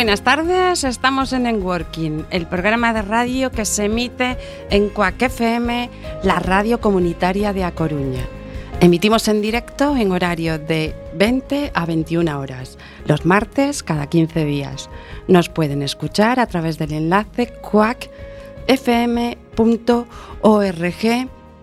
[0.00, 4.38] Buenas tardes, estamos en Enworking, el programa de radio que se emite
[4.70, 5.90] en Cuac FM,
[6.22, 8.26] la radio comunitaria de A Coruña.
[8.80, 14.88] Emitimos en directo en horario de 20 a 21 horas, los martes cada 15 días.
[15.28, 18.08] Nos pueden escuchar a través del enlace cuacfm.org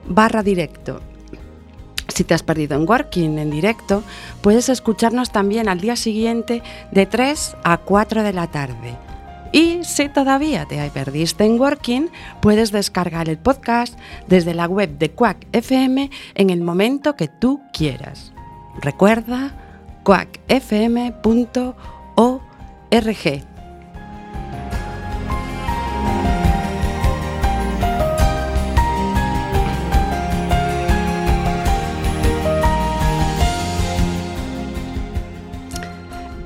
[0.06, 1.02] barra directo
[2.08, 4.04] si te has perdido en Working en directo,
[4.42, 8.96] puedes escucharnos también al día siguiente de 3 a 4 de la tarde.
[9.52, 12.10] Y si todavía te perdiste en Working,
[12.42, 17.62] puedes descargar el podcast desde la web de Quack FM en el momento que tú
[17.72, 18.34] quieras.
[18.82, 19.54] Recuerda
[20.04, 21.18] quackfm.org.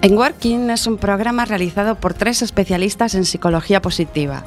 [0.03, 4.43] En Working es un programa realizado por tres especialistas en psicología positiva.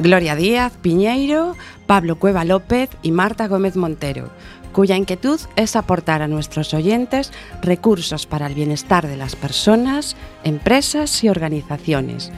[0.00, 1.54] Gloria Díaz Piñeiro,
[1.86, 4.28] Pablo Cueva López y Marta Gómez Montero,
[4.72, 7.32] cuya inquietud es aportar a nuestros oyentes
[7.62, 12.32] recursos para el bienestar de las personas, empresas y organizaciones.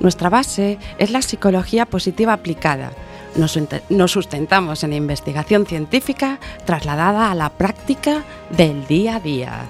[0.00, 2.92] Nuestra base es la psicología positiva aplicada.
[3.36, 9.62] Nos, sustentamos en la investigación científica trasladada a la práctica del día a día.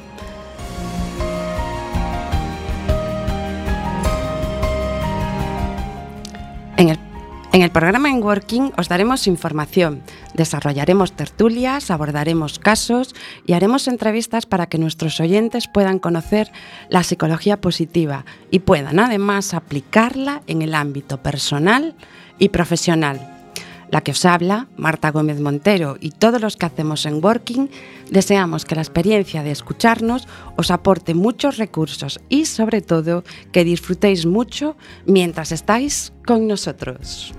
[6.77, 10.03] En el, programa En Working os daremos información,
[10.34, 13.15] desarrollaremos tertulias, abordaremos casos
[13.47, 16.50] y haremos entrevistas para que nuestros oyentes puedan conocer
[16.88, 21.94] la psicología positiva y puedan además aplicarla en el ámbito personal
[22.38, 23.31] y profesional
[23.92, 27.69] la que os habla, Marta Gómez Montero, y todos los que hacemos en Working,
[28.10, 30.26] deseamos que la experiencia de escucharnos
[30.56, 34.76] os aporte muchos recursos y sobre todo que disfrutéis mucho
[35.06, 37.34] mientras estáis con nosotros.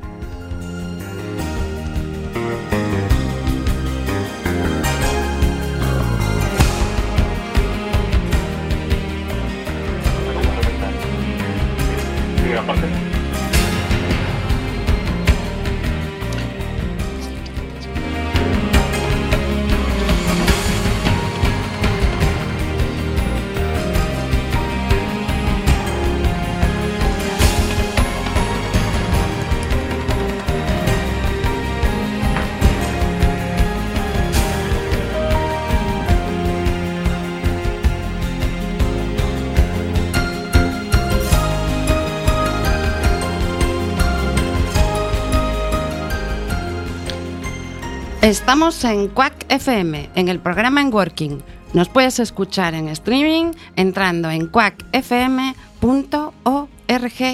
[48.24, 51.44] Estamos en Quack FM, en el programa En Working.
[51.74, 55.52] Nos puedes escuchar en streaming entrando en quackfm.org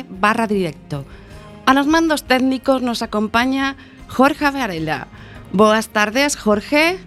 [0.09, 1.05] barra directo.
[1.67, 3.75] A los mandos técnicos nos acompaña
[4.07, 5.05] Jorge Varela.
[5.53, 6.97] Boas tardes, Jorge.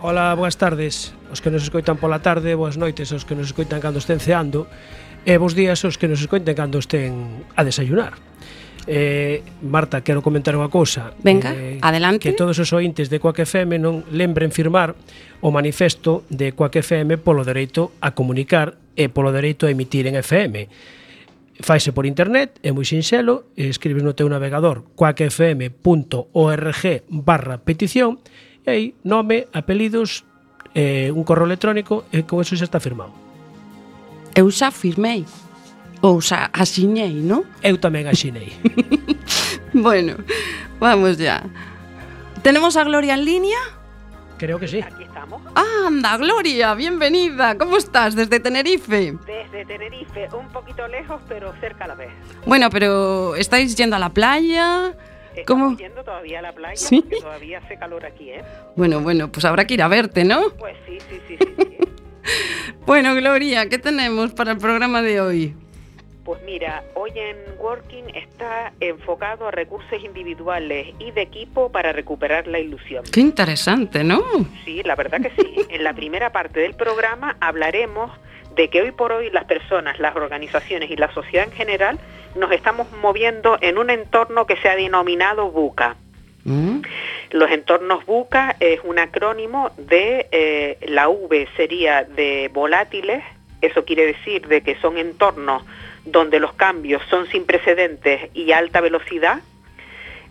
[0.00, 1.14] Hola, boas tardes.
[1.30, 4.66] Os que nos escoitan pola tarde, boas noites os que nos escoitan cando estén ceando
[5.22, 8.18] e bos días os que nos escoiten cando estén a desayunar.
[8.86, 11.16] Eh, Marta, quero comentar unha cousa.
[11.24, 12.20] Venga, eh, adelante.
[12.20, 14.92] Que todos os ointes de Coac FM non lembren firmar
[15.40, 20.20] o manifesto de Coac FM polo dereito a comunicar e polo dereito a emitir en
[20.20, 20.68] FM.
[21.64, 28.18] Faise por internet, é moi sinxelo, escribes no teu navegador coacfm.org barra petición
[28.66, 30.26] e aí nome, apelidos,
[30.74, 33.14] eh, un correo electrónico e con eso xa está firmado.
[34.34, 35.22] Eu xa firmei.
[36.04, 37.48] Ou xa asiñei, non?
[37.64, 38.52] Eu tamén axinei.
[39.72, 40.20] bueno,
[40.76, 41.40] vamos ya.
[42.44, 43.56] ¿Tenemos a Gloria en línea?
[44.36, 44.84] Creo que sí.
[44.84, 45.40] Aquí estamos.
[45.56, 47.56] Ah, anda, Gloria, bienvenida.
[47.56, 49.16] ¿Cómo estás desde Tenerife?
[49.24, 52.12] Desde Tenerife, un poquito lejos, pero cerca a la vez.
[52.44, 54.92] Bueno, pero ¿estáis yendo a la playa?
[55.34, 55.78] Estamos ¿Cómo?
[55.78, 57.00] yendo todavía a la playa ¿Sí?
[57.00, 58.44] porque todavía hace calor aquí, ¿eh?
[58.76, 60.50] Bueno, bueno, pues habrá que ir a verte, ¿no?
[60.58, 61.48] Pues sí, sí, sí, sí.
[61.56, 61.78] sí.
[62.84, 65.54] Bueno, Gloria, ¿qué tenemos para el programa de hoy?
[66.24, 72.46] Pues mira, hoy en Working está enfocado a recursos individuales y de equipo para recuperar
[72.46, 73.04] la ilusión.
[73.12, 74.22] Qué interesante, ¿no?
[74.64, 75.54] Sí, la verdad que sí.
[75.68, 78.10] En la primera parte del programa hablaremos
[78.54, 81.98] de que hoy por hoy las personas, las organizaciones y la sociedad en general
[82.36, 85.96] nos estamos moviendo en un entorno que se ha denominado BUCA.
[86.44, 86.80] Mm,
[87.32, 93.22] Los entornos BUCA es un acrónimo de eh, la V sería de volátiles,
[93.60, 95.64] eso quiere decir de que son entornos
[96.04, 99.40] donde los cambios son sin precedentes y a alta velocidad.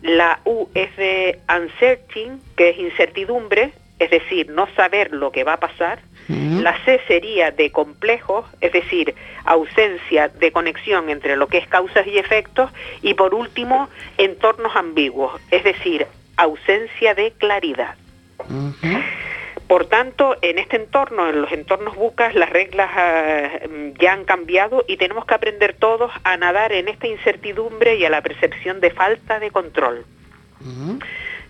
[0.01, 5.53] La U es de uncertain, que es incertidumbre, es decir, no saber lo que va
[5.53, 5.99] a pasar.
[6.27, 12.07] La C sería de complejos, es decir, ausencia de conexión entre lo que es causas
[12.07, 12.71] y efectos.
[13.01, 17.95] Y por último, entornos ambiguos, es decir, ausencia de claridad.
[19.73, 23.49] Por tanto, en este entorno, en los entornos bucas, las reglas ah,
[23.99, 28.11] ya han cambiado y tenemos que aprender todos a nadar en esta incertidumbre y a
[28.11, 30.05] la percepción de falta de control.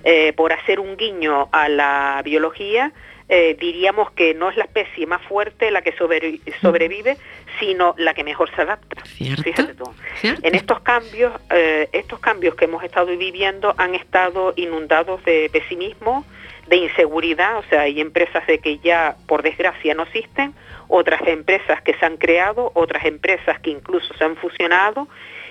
[0.06, 2.94] Eh, por hacer un guiño a la biología,
[3.28, 7.18] eh, diríamos que no es la especie más fuerte la que sobrevive,
[7.60, 9.04] sino la que mejor se adapta.
[9.04, 9.94] Fíjate tú.
[10.22, 16.26] En estos cambios, eh, estos cambios que hemos estado viviendo han estado inundados de pesimismo,
[16.68, 20.54] de inseguridad, o sea, hay empresas de que ya por desgracia no existen,
[20.88, 25.08] otras empresas que se han creado, otras empresas que incluso se han fusionado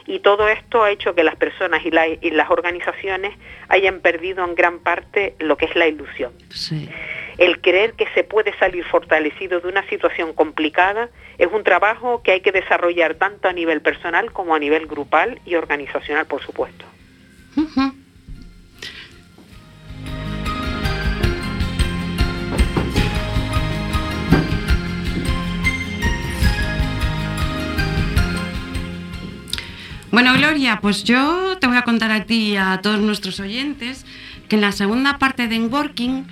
[0.06, 1.90] y todo esto ha hecho que las personas y,
[2.30, 3.36] las organizaciones
[3.68, 6.32] hayan perdido en gran parte lo que es la ilusión.
[7.38, 12.32] El creer que se puede salir fortalecido de una situación complicada es un trabajo que
[12.32, 16.84] hay que desarrollar tanto a nivel personal como a nivel grupal y organizacional, por supuesto.
[30.22, 34.06] Bueno, Gloria, pues yo te voy a contar a ti y a todos nuestros oyentes
[34.48, 36.28] que en la segunda parte de Enworking,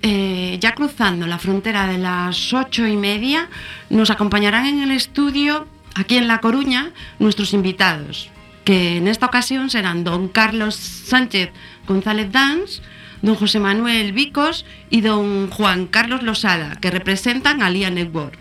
[0.00, 3.50] eh, ya cruzando la frontera de las ocho y media,
[3.90, 8.30] nos acompañarán en el estudio, aquí en La Coruña, nuestros invitados,
[8.64, 11.50] que en esta ocasión serán don Carlos Sánchez
[11.86, 12.80] González Dans,
[13.20, 18.38] don José Manuel Vicos y don Juan Carlos Losada, que representan a LIA Network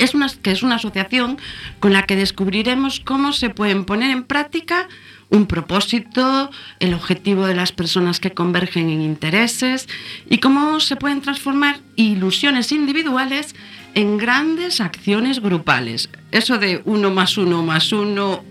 [0.00, 1.38] es una, que es una asociación
[1.78, 4.88] con la que descubriremos cómo se pueden poner en práctica
[5.28, 6.50] un propósito,
[6.80, 9.88] el objetivo de las personas que convergen en intereses
[10.28, 13.54] y cómo se pueden transformar ilusiones individuales
[13.94, 16.08] en grandes acciones grupales.
[16.32, 18.42] Eso de uno más uno más uno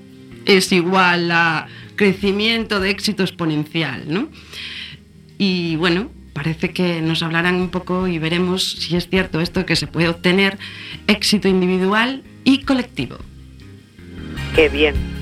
[0.46, 4.29] es igual a crecimiento de éxito exponencial, ¿no?
[5.38, 9.75] Y bueno, parece que nos hablarán un poco y veremos si es cierto esto que
[9.75, 10.58] se puede obtener
[11.05, 13.17] éxito individual y colectivo.
[14.55, 15.19] Qué bien.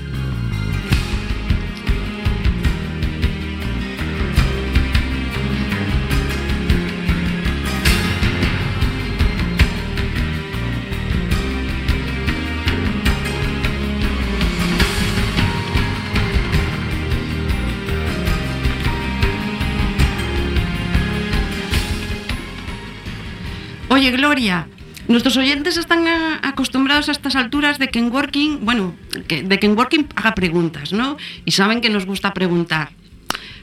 [23.98, 24.68] Oye, Gloria,
[25.08, 26.06] nuestros oyentes están
[26.42, 28.94] acostumbrados a estas alturas de que en Working, bueno,
[29.26, 31.16] de que en Working haga preguntas, ¿no?
[31.44, 32.90] Y saben que nos gusta preguntar.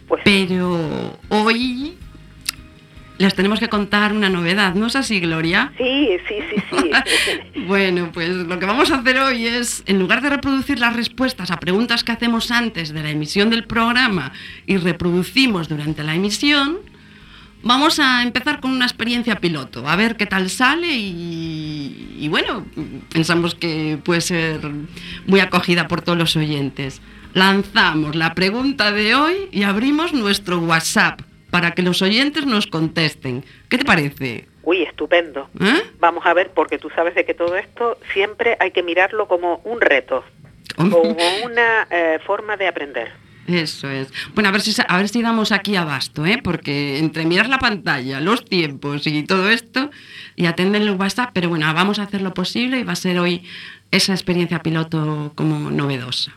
[0.10, 1.94] Pues Pero hoy
[3.18, 5.72] les tenemos que contar una novedad, ¿no es así, Gloria?
[5.78, 7.62] Sí, sí, sí, sí.
[7.66, 11.50] bueno, pues lo que vamos a hacer hoy es, en lugar de reproducir las respuestas
[11.50, 14.34] a preguntas que hacemos antes de la emisión del programa
[14.66, 16.80] y reproducimos durante la emisión,
[17.68, 22.64] Vamos a empezar con una experiencia piloto, a ver qué tal sale y, bueno,
[23.12, 24.60] pensamos que puede ser
[25.26, 27.02] muy acogida por todos los oyentes.
[27.34, 33.44] Lanzamos la pregunta de hoy y abrimos nuestro WhatsApp para que los oyentes nos contesten.
[33.68, 34.48] ¿Qué te parece?
[34.62, 35.50] Uy, estupendo.
[35.60, 35.82] ¿Eh?
[36.00, 39.62] Vamos a ver, porque tú sabes de que todo esto siempre hay que mirarlo como
[39.64, 40.24] un reto,
[40.76, 41.02] como
[41.44, 43.25] una eh, forma de aprender.
[43.48, 44.08] Eso es.
[44.34, 46.40] Bueno, a ver si a ver si damos aquí abasto, ¿eh?
[46.44, 49.92] Porque entre mirar la pantalla, los tiempos y todo esto,
[50.36, 53.20] y atender el WhatsApp, pero bueno, vamos a hacer lo posible y va a ser
[53.20, 53.44] hoy
[53.92, 56.34] esa experiencia piloto como novedosa.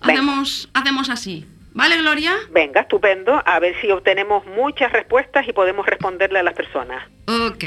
[0.00, 1.46] Hacemos, hacemos así.
[1.80, 2.36] ¿Vale, Gloria?
[2.50, 3.42] Venga, estupendo.
[3.42, 7.08] A ver si obtenemos muchas respuestas y podemos responderle a las personas.
[7.26, 7.64] Ok.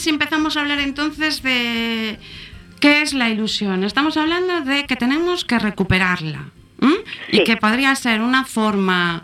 [0.00, 2.18] Si empezamos a hablar entonces de
[2.80, 3.84] qué es la ilusión?
[3.84, 6.50] Estamos hablando de que tenemos que recuperarla
[7.30, 9.22] y que podría ser una forma,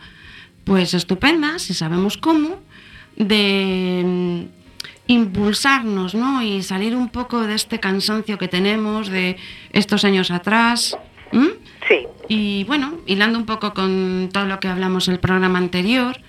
[0.65, 2.61] pues estupenda, si sabemos cómo,
[3.17, 4.41] de mm,
[5.07, 6.43] impulsarnos, ¿no?
[6.43, 9.39] Y salir un poco de este cansancio que tenemos de
[9.73, 10.97] estos años atrás.
[11.89, 12.07] Sí.
[12.29, 16.21] Y bueno, hilando un poco con todo lo que hablamos en el programa anterior,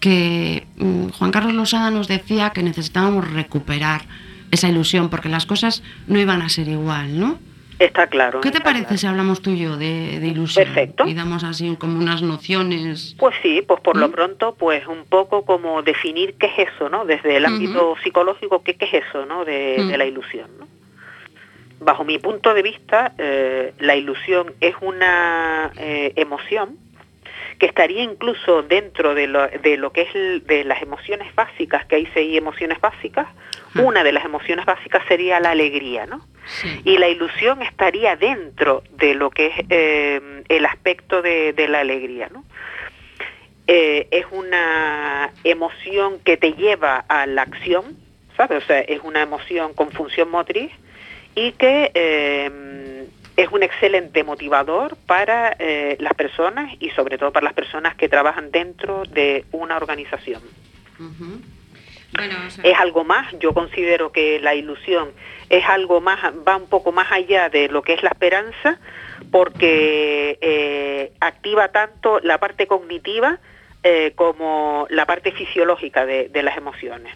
[0.00, 4.02] que mm, Juan Carlos Losada nos decía que necesitábamos recuperar
[4.50, 7.38] esa ilusión porque las cosas no iban a ser igual, ¿no?
[7.78, 8.40] Está claro.
[8.40, 10.64] ¿Qué te parece si hablamos tú y yo de, ilusión?
[10.64, 11.06] Perfecto.
[11.06, 13.14] Y damos así como unas nociones.
[13.18, 14.12] Pues sí, pues por lo ¿Mm?
[14.12, 17.04] pronto, pues un poco como definir qué es eso, ¿no?
[17.04, 19.44] Desde el ámbito psicológico, ¿qué, es eso, ¿no?
[19.44, 19.90] De, ¿Mm?
[19.90, 20.66] la ilusión, ¿no?
[21.78, 26.78] Bajo mi punto de vista, eh, la ilusión es una eh, emoción
[27.58, 31.96] que estaría incluso dentro de lo, de lo que es de las emociones básicas, que
[31.96, 33.26] hay seis emociones básicas,
[33.74, 33.80] ah.
[33.82, 36.26] una de las emociones básicas sería la alegría, ¿no?
[36.84, 42.28] Y la ilusión estaría dentro de lo que es eh, el aspecto de, la alegría,
[42.32, 42.44] ¿no?
[43.66, 47.96] Eh, es una emoción que te lleva a la acción,
[48.36, 48.62] ¿sabes?
[48.62, 50.70] O sea, es una emoción con función motriz
[51.34, 52.95] y que eh,
[53.36, 58.08] es un excelente motivador para eh, las personas y sobre todo para las personas que
[58.08, 60.42] trabajan dentro de una organización.
[62.62, 65.10] Es algo más, yo considero que la ilusión
[65.50, 68.78] es algo más, va un poco más allá de lo que es la esperanza,
[69.30, 73.38] porque eh, activa tanto la parte cognitiva
[73.82, 77.14] eh, como la parte fisiológica de, las emociones.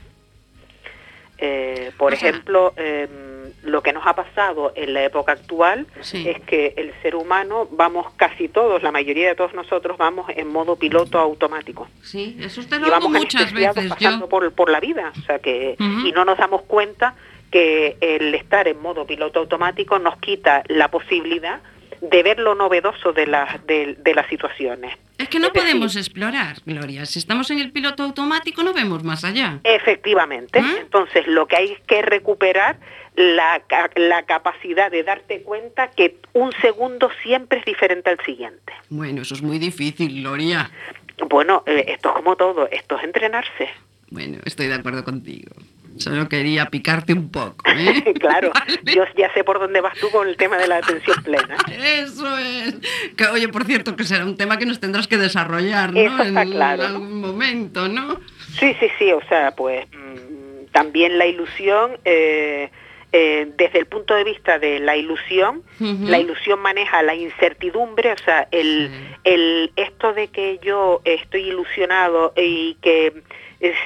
[1.96, 3.29] por ejemplo, em,
[3.62, 8.06] lo que nos ha pasado en la época actual es que el ser humano vamos
[8.16, 11.88] casi todos, la mayoría de todos nosotros vamos en modo piloto automático.
[12.02, 16.12] Sí, eso usted lo muchas veces pasando por, por la vida, o sea que y
[16.12, 17.14] no nos damos cuenta
[17.50, 21.60] que el estar en modo piloto automático nos quita la posibilidad
[22.00, 24.96] de ver lo novedoso de, las de, las situaciones.
[25.18, 27.04] Es que no podemos explorar, Gloria.
[27.06, 29.60] Si estamos en el piloto automático no vemos más allá.
[29.64, 30.60] Efectivamente.
[30.60, 30.76] ¿Mm?
[30.80, 32.78] Entonces lo que hay que recuperar
[33.16, 33.62] la,
[33.96, 38.72] la capacidad de darte cuenta que un segundo siempre es diferente al siguiente.
[38.88, 40.70] Bueno, eso es muy difícil, Gloria.
[41.28, 43.68] Bueno, eh, esto es como todo, esto es entrenarse.
[44.10, 45.54] Bueno, estoy de acuerdo contigo.
[46.00, 47.62] Solo quería picarte un poco.
[47.66, 48.14] ¿eh?
[48.20, 48.50] claro,
[48.84, 51.56] yo ya sé por dónde vas tú con el tema de la atención plena.
[51.68, 52.74] Eso es.
[53.16, 56.00] Que, oye, por cierto, que será un tema que nos tendrás que desarrollar, ¿no?
[56.00, 56.84] Eso está claro.
[56.84, 58.18] En algún momento, ¿no?
[58.58, 59.12] Sí, sí, sí.
[59.12, 61.98] O sea, pues mm, también la ilusión.
[62.04, 62.70] Eh,
[63.12, 68.18] eh, desde el punto de vista de la ilusión, la ilusión maneja la incertidumbre, o
[68.18, 68.88] sea, el,
[69.24, 73.12] el, esto de que yo estoy ilusionado y que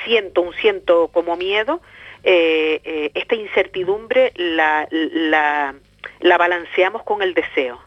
[0.04, 1.80] siento un siento como miedo,
[2.26, 5.74] eh, eh, esta incertidumbre la, la,
[6.20, 7.78] la, balanceamos con el deseo,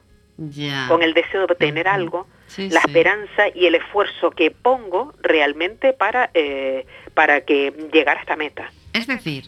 [0.87, 6.29] con el deseo de obtener algo, la esperanza y el esfuerzo que pongo realmente para,
[6.35, 8.71] eh, para que llegar a esta meta.
[8.93, 9.45] Es decir,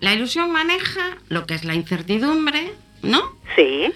[0.00, 2.72] la ilusión maneja lo que es la incertidumbre,
[3.02, 3.20] ¿no?
[3.54, 3.92] Sí.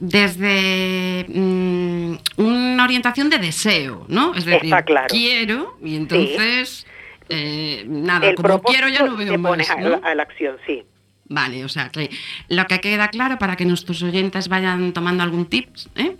[0.00, 4.34] desde mm, una orientación de deseo, ¿no?
[4.34, 4.74] Es decir,
[5.08, 6.84] quiero y entonces...
[7.28, 9.70] Eh, nada, como quiero ya no veo más.
[9.70, 10.84] A, la, acción, sí.
[11.28, 12.10] Vale, o sea, que
[12.48, 16.16] lo que queda claro para que nuestros oyentes vayan tomando algún tips ¿eh?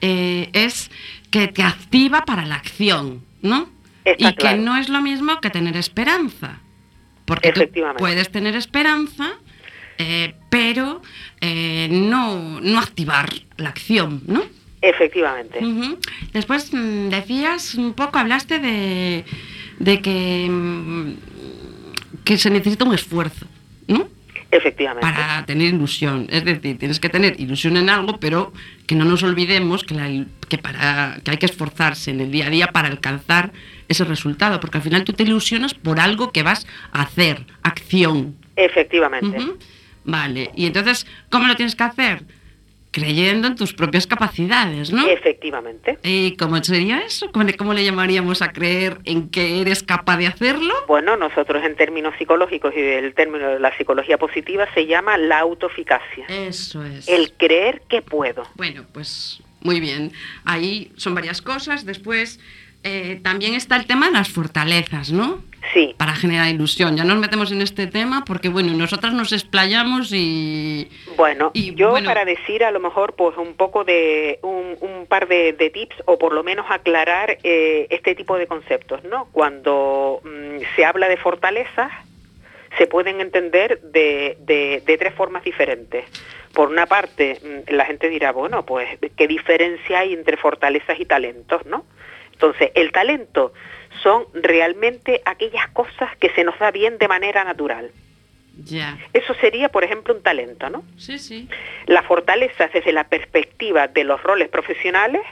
[0.00, 0.90] Eh, es
[1.30, 3.70] que te activa para la acción, ¿no?
[4.04, 6.60] Está y que no es lo mismo que tener esperanza.
[7.24, 7.62] Porque tú
[7.96, 9.32] puedes tener esperanza,
[9.96, 11.00] eh, pero
[11.40, 14.42] no, no activar la acción, ¿no?
[14.84, 15.60] Efectivamente.
[16.34, 19.24] Después mm, decías un poco, hablaste de,
[19.78, 21.12] de que, mm,
[22.24, 23.46] que se necesita un esfuerzo,
[23.86, 24.08] ¿no?
[24.50, 25.06] Efectivamente.
[25.06, 26.28] Para tener ilusión.
[26.30, 28.52] Es decir, tienes que tener ilusión en algo, pero
[28.86, 32.46] que no nos olvidemos que, la que, para, que hay que esforzarse en el día
[32.46, 33.52] a día para alcanzar
[33.88, 38.36] ese resultado, porque al final tú te ilusionas por algo que vas a hacer, acción.
[38.54, 39.36] Efectivamente.
[40.04, 42.22] Vale, y entonces, ¿cómo lo tienes que hacer?
[42.94, 45.04] Creyendo en tus propias capacidades, ¿no?
[45.08, 45.98] Efectivamente.
[46.04, 47.28] ¿Y cómo sería eso?
[47.32, 50.72] ¿Cómo le, cómo le llamaríamos a creer en que eres capaz de hacerlo?
[50.86, 55.40] Bueno, nosotros en términos psicológicos y del término de la psicología positiva se llama la
[55.40, 56.26] autoeficacia.
[56.28, 57.08] Eso es.
[57.08, 58.44] El creer que puedo.
[58.54, 60.12] Bueno, pues muy bien.
[60.44, 61.84] Ahí son varias cosas.
[61.84, 62.38] Después
[62.84, 65.42] eh, también está el tema de las fortalezas, ¿no?
[65.72, 65.94] Sí.
[65.96, 66.96] Para generar ilusión.
[66.96, 70.88] Ya nos metemos en este tema porque, bueno, nosotras nos explayamos y...
[71.16, 75.06] Bueno, Y, yo bueno- para decir a lo mejor pues un poco de un, un
[75.06, 79.28] par de, de tips o por lo menos aclarar eh, este tipo de conceptos, ¿no?
[79.32, 81.90] Cuando mm, se habla de fortalezas
[82.76, 86.04] se pueden entender de, de- de tres formas diferentes.
[86.52, 91.04] Por una parte, mm, la gente dirá, bueno, pues qué diferencia hay entre fortalezas y
[91.04, 91.84] talentos, ¿no?
[92.32, 93.52] Entonces, el talento
[94.02, 97.90] son realmente aquellas cosas que se nos da bien de manera natural.
[98.64, 98.98] Ya.
[99.12, 100.84] Eso sería, por ejemplo, un talento, ¿no?
[100.96, 101.48] Sí, sí.
[101.86, 105.22] La fortaleza desde la perspectiva de los roles profesionales,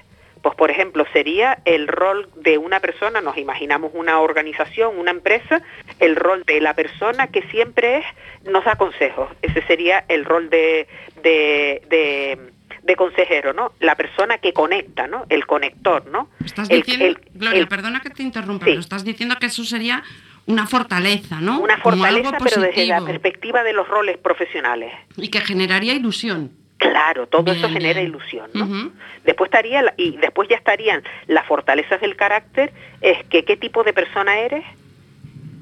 [0.42, 5.62] pues por ejemplo sería el rol de una persona, nos imaginamos una organización, una empresa,
[6.00, 8.04] el rol de la persona que siempre es,
[8.50, 9.30] nos da consejos.
[9.40, 10.88] Ese sería el rol de,
[11.22, 12.51] de, de-
[12.82, 13.72] de consejero, ¿no?
[13.80, 15.24] La persona que conecta, ¿no?
[15.28, 16.28] El conector, ¿no?
[16.44, 18.70] Estás El- diciendo, el- Gloria, el- perdona que te interrumpa, Sí.
[18.72, 20.02] pero estás diciendo que eso sería
[20.46, 21.60] una fortaleza, ¿no?
[21.60, 24.92] una fortaleza, pero desde la perspectiva de los roles profesionales.
[25.16, 26.50] Y que generaría ilusión.
[26.78, 28.90] Claro, todo eso Bien, genera ilusión, ¿no?
[29.24, 33.84] Después estaría la- y después ya estarían las fortalezas del carácter, es que qué tipo
[33.84, 34.64] de persona eres,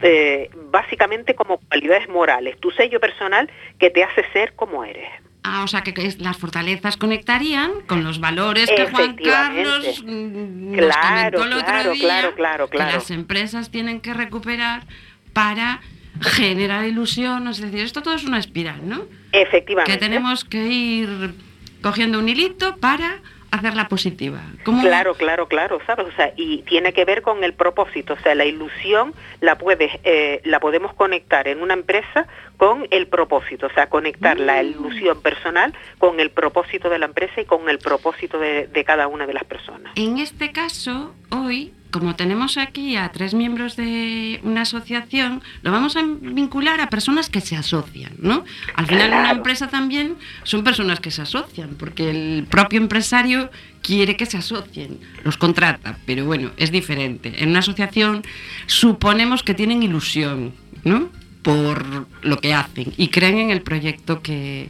[0.01, 5.11] eh, básicamente como cualidades morales, tu sello personal que te hace ser como eres.
[5.43, 9.17] Ah, o sea, que, las fortalezas conectarían con los valores que Juan.
[9.17, 14.01] Carlos mm, nos Claro, comentó el otro claro, día, claro, claro, que las empresas tienen
[14.01, 14.87] que recuperar
[15.33, 15.81] para
[16.21, 19.07] generar ilusión, es decir, esto todo es una espiral, ¿no?
[19.33, 19.91] Efectivamente.
[19.91, 21.35] Que tenemos que ir
[21.81, 24.41] cogiendo un hilito para hacerla positiva.
[24.65, 24.81] ¿Cómo?
[24.83, 26.07] Claro, claro, claro, ¿sabes?
[26.07, 29.91] O sea, y tiene que ver con el propósito, o sea, la ilusión la puedes,
[30.05, 34.67] eh, la podemos conectar en una empresa con el propósito, o sea, conectar la Mm.
[34.67, 39.09] ilusión personal con el propósito de la empresa y con el propósito de, de cada
[39.09, 39.93] una de las personas.
[39.97, 45.97] En este caso, hoy, como tenemos aquí a tres miembros de una asociación, lo vamos
[45.97, 48.45] a vincular a personas que se asocian, ¿no?
[48.75, 49.37] Al final, una Claro.
[49.39, 53.51] empresa también son personas que se asocian, porque el propio empresario
[53.83, 57.43] quiere que se asocien, los contrata, pero bueno, es diferente.
[57.43, 58.23] En una asociación
[58.67, 60.53] suponemos que tienen ilusión,
[60.85, 61.11] ¿no?
[61.43, 64.69] Por lo que hacen y creen en el proyecto que,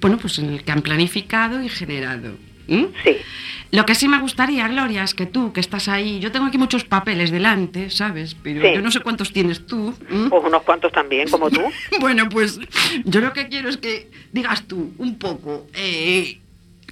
[0.00, 2.36] bueno, pues en el que han planificado y generado.
[2.68, 2.88] ¿M?
[3.04, 3.16] Sí,
[3.70, 6.58] Lo que sí me gustaría, Gloria, es que tú, que estás ahí, yo tengo aquí
[6.58, 8.36] muchos papeles delante, ¿sabes?
[8.42, 8.74] Pero Sí.
[8.74, 9.94] yo no sé cuántos tienes tú.
[10.10, 10.28] ¿m?
[10.28, 11.62] pues unos cuantos también, como tú.
[12.00, 12.58] Bueno, pues
[13.04, 16.38] yo lo que quiero es que digas tú un poco eh,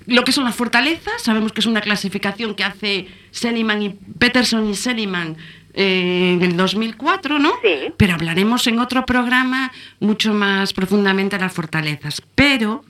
[0.06, 1.22] lo que son las fortalezas.
[1.22, 5.36] Sabemos que es una clasificación que hace Seliman y Peterson y Seliman
[5.74, 7.52] eh, en el 2004, ¿no?
[7.62, 7.92] Sí.
[7.98, 12.22] Pero hablaremos en otro programa mucho más profundamente de las fortalezas.
[12.34, 12.84] Pero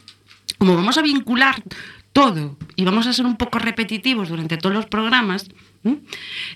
[0.59, 1.57] como vamos a vincular
[2.13, 5.49] todo y vamos a ser un poco repetitivos durante todos los programas,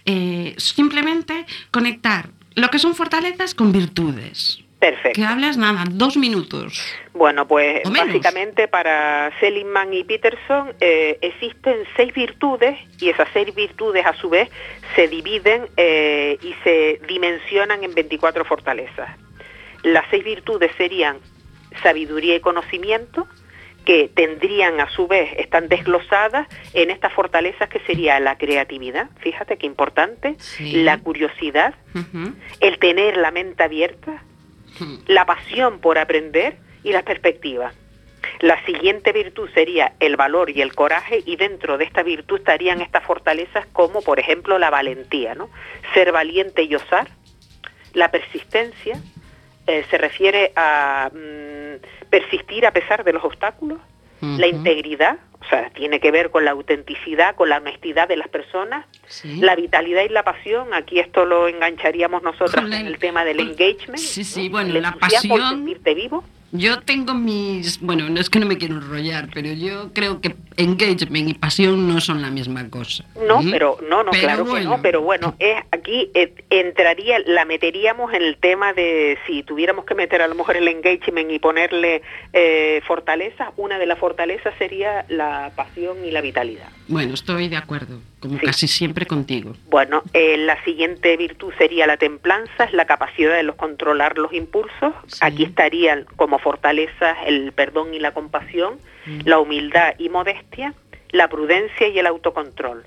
[0.05, 4.61] eh, simplemente conectar lo que son fortalezas con virtudes.
[4.79, 5.19] Perfecto.
[5.19, 6.79] Que hablas nada, dos minutos.
[7.15, 14.05] Bueno, pues básicamente para Seligman y Peterson eh, existen seis virtudes y esas seis virtudes
[14.05, 14.51] a su vez
[14.95, 19.09] se dividen eh, y se dimensionan en 24 fortalezas.
[19.85, 21.17] Las seis virtudes serían
[21.83, 23.27] sabiduría y conocimiento,
[23.85, 29.59] que tendrían a su vez, están desglosadas en estas fortalezas que sería la creatividad, fíjate
[29.59, 30.83] qué importante, Sí.
[30.83, 31.75] la curiosidad,
[32.61, 34.23] el tener la mente abierta,
[35.07, 37.73] la pasión por aprender y la perspectiva.
[38.41, 42.81] La siguiente virtud sería el valor y el coraje y dentro de esta virtud estarían
[42.81, 45.51] estas fortalezas como por ejemplo la valentía, ¿no?
[45.93, 47.09] Ser valiente y osar,
[47.93, 48.99] la persistencia,
[49.67, 51.54] eh, se refiere a mm,
[52.15, 53.81] persistir a pesar de los obstáculos,
[54.21, 58.29] la integridad, o sea, tiene que ver con la autenticidad, con la honestidad de las
[58.29, 58.87] personas,
[59.25, 63.99] la vitalidad y la pasión, aquí esto lo engancharíamos nosotros en el tema del engagement.
[63.99, 65.51] Sí, sí, bueno, la pasión.
[65.51, 66.23] sentirte vivo.
[66.57, 70.37] Yo tengo mis, bueno, no es que no me quiero enrollar, pero yo creo que
[70.57, 73.05] engagement y pasión no son la misma cosa.
[73.27, 78.15] No, pero no, no, claro que no, pero bueno, es aquí eh, entraría, la meteríamos
[78.15, 82.03] en el tema de si tuviéramos que meter a lo mejor el engagement y ponerle
[82.33, 86.69] eh, fortalezas, una de las fortalezas sería la pasión y la vitalidad.
[86.87, 89.53] Bueno, estoy de acuerdo, como casi siempre contigo.
[89.69, 94.33] Bueno, eh, la siguiente virtud sería la templanza, es la capacidad de los controlar los
[94.33, 94.95] impulsos.
[95.21, 99.21] Aquí estarían como fortalezas el perdón y la compasión, mm.
[99.27, 100.73] la humildad y modestia,
[101.11, 102.85] la prudencia y el autocontrol.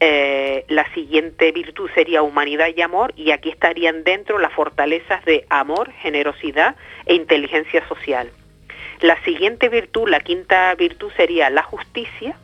[0.00, 5.44] Eh, la siguiente virtud sería humanidad y amor y aquí estarían dentro las fortalezas de
[5.50, 8.30] amor, generosidad e inteligencia social.
[9.02, 12.36] La siguiente virtud, la quinta virtud sería la justicia,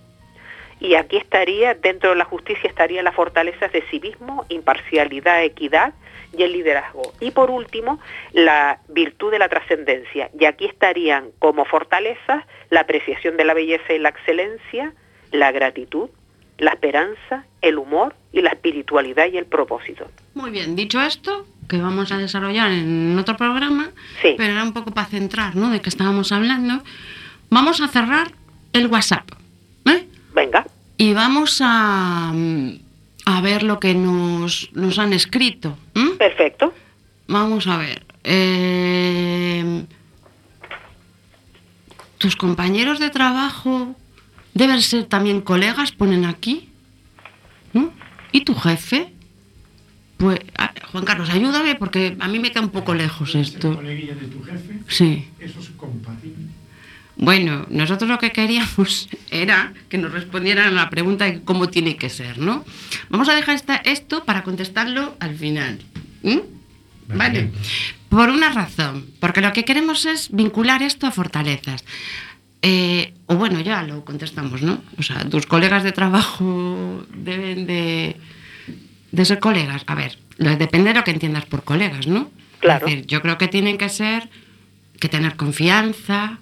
[0.81, 5.95] y aquí estaría, dentro de la justicia estarían las fortalezas de civismo, imparcialidad, equidad
[6.37, 7.13] y el liderazgo.
[7.21, 7.99] Y por último,
[8.33, 10.31] la virtud de la trascendencia.
[10.39, 14.93] Y aquí estarían como fortalezas la apreciación de la belleza y la excelencia,
[15.33, 16.11] la gratitud,
[16.59, 20.07] la esperanza, el humor y la espiritualidad y el propósito.
[20.35, 23.91] Muy bien, dicho esto, que vamos a desarrollar en otro programa,
[24.23, 25.71] pero era un poco para centrar, ¿no?
[25.71, 26.83] De que estábamos hablando.
[27.51, 28.33] Vamos a cerrar
[28.73, 29.29] el WhatsApp.
[30.39, 30.65] Venga.
[30.97, 32.33] Y vamos a,
[33.25, 35.77] a ver lo que nos, nos han escrito.
[36.17, 36.73] Perfecto.
[37.27, 38.05] Vamos a ver.
[38.23, 39.85] Eh,
[42.19, 43.97] tus compañeros de trabajo
[44.55, 46.69] deben ser también colegas, ponen aquí.
[48.31, 49.13] ¿Y tu jefe?
[50.19, 50.41] Pues,
[50.93, 53.75] Juan Carlos, ayúdame porque a mí me queda un poco lejos esto.
[53.75, 54.81] ¿Coleguilla de tu jefe?
[54.89, 55.29] Sí.
[55.41, 56.58] Eso es compatible.
[57.19, 61.97] Bueno, nosotros lo que queríamos era que nos respondieran a la pregunta de cómo tiene
[61.97, 62.65] que ser, ¿no?
[63.11, 65.81] Vamos a dejar esta, esto para contestarlo al final.
[67.09, 67.51] Vale.
[68.09, 71.85] Por una razón, porque lo que queremos es vincular esto a fortalezas.
[72.63, 74.83] Eh, o bueno, ya lo contestamos, ¿no?
[74.99, 78.17] O sea, tus colegas de trabajo deben de,
[79.11, 79.83] de ser colegas.
[79.87, 82.31] A ver, depende de lo que entiendas por colegas, ¿no?
[82.61, 82.87] Claro.
[82.87, 84.29] Es decir, yo creo que tienen que ser
[84.99, 86.39] que tener confianza,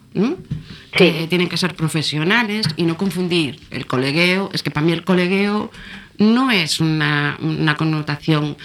[0.93, 4.51] que tienen que ser profesionales y no confundir el colegueo.
[4.53, 5.71] Es que para mí el colegueo
[6.19, 7.37] no es una,
[7.77, 8.57] connotación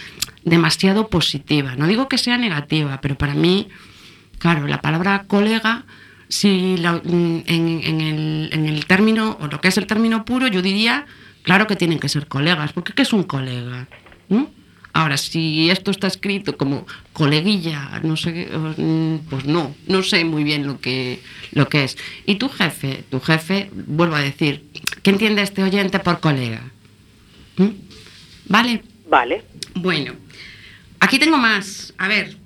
[0.43, 1.75] demasiado positiva.
[1.75, 3.67] No digo que sea negativa, pero para mí,
[4.37, 5.83] claro, la palabra colega,
[6.29, 11.05] si en, el, en, el, término, o lo que es el término puro, yo diría,
[11.43, 13.87] claro que tienen que ser colegas, porque ¿qué es un colega?
[14.29, 14.49] ¿no?
[14.93, 20.43] Ahora, si esto está escrito como coleguilla, no sé, mm, pues no, no sé muy
[20.43, 21.97] bien lo que, lo que es.
[22.25, 24.65] Y tu jefe, tu jefe, vuelvo a decir,
[25.01, 26.61] ¿qué entiende este oyente por colega?
[27.57, 27.69] ¿Mm?
[28.47, 28.83] ¿Vale?
[29.07, 29.43] Vale.
[29.75, 30.13] Bueno,
[30.99, 31.93] aquí tengo más.
[31.97, 32.37] A ver,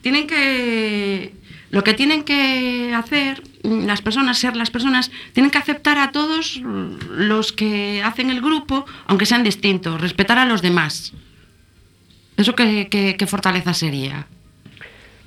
[0.00, 1.34] tienen que.
[1.70, 6.60] Lo que tienen que hacer las personas, ser las personas, tienen que aceptar a todos
[6.62, 11.14] los que hacen el grupo, aunque sean distintos, respetar a los demás.
[12.42, 14.26] ¿Eso qué, fortaleza sería?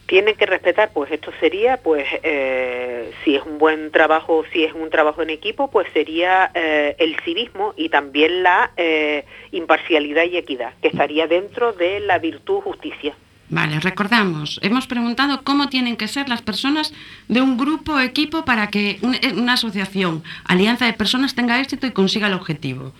[0.05, 4.73] Tienen que respetar, pues esto sería, pues eh, si es un buen trabajo, si es
[4.73, 9.23] un trabajo en equipo, pues sería eh, el civismo y también la eh,
[9.53, 13.15] imparcialidad y equidad, que estaría dentro de la virtud justicia.
[13.47, 16.93] Vale, recordamos, hemos preguntado cómo tienen que ser las personas
[17.29, 18.99] de un grupo o equipo para que
[19.37, 22.91] una asociación, alianza de personas tenga éxito y consiga el objetivo.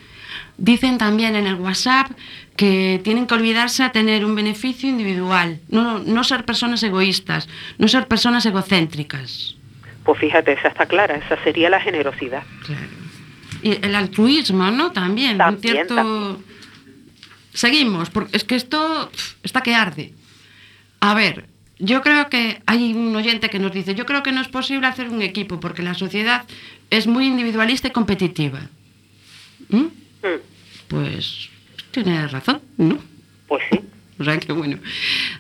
[0.57, 2.11] Dicen también en el WhatsApp
[2.55, 7.87] que tienen que olvidarse a tener un beneficio individual, no, no ser personas egoístas, no
[7.87, 9.55] ser personas egocéntricas.
[10.03, 12.43] Pues fíjate, esa está clara, esa sería la generosidad.
[12.65, 12.87] Claro.
[13.61, 14.91] Y el altruismo, ¿no?
[14.91, 16.39] También, un cierto...
[17.53, 19.09] Seguimos, porque es que esto
[19.41, 20.13] está que arde.
[20.99, 21.45] A ver,
[21.79, 24.87] yo creo que hay un oyente que nos dice, yo creo que no es posible
[24.87, 26.43] hacer un equipo porque la sociedad
[26.89, 28.59] es muy individualista y competitiva.
[29.69, 29.85] ¿Mm?
[30.25, 30.87] Mm.
[30.87, 31.49] Pues
[31.91, 32.97] tiene razón, ¿no?
[33.47, 33.79] Pues sí.
[34.17, 34.77] O sea que bueno.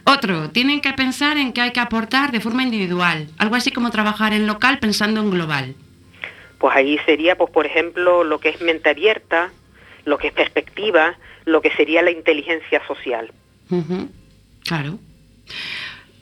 [0.03, 3.89] Otro, tienen que pensar en que hay que aportar de forma individual, algo así como
[3.89, 5.75] trabajar en local pensando en global.
[6.57, 9.51] Pues ahí sería, pues por ejemplo, lo que es mente abierta,
[10.03, 13.31] lo que es perspectiva, lo que sería la inteligencia social.
[14.65, 14.99] Claro.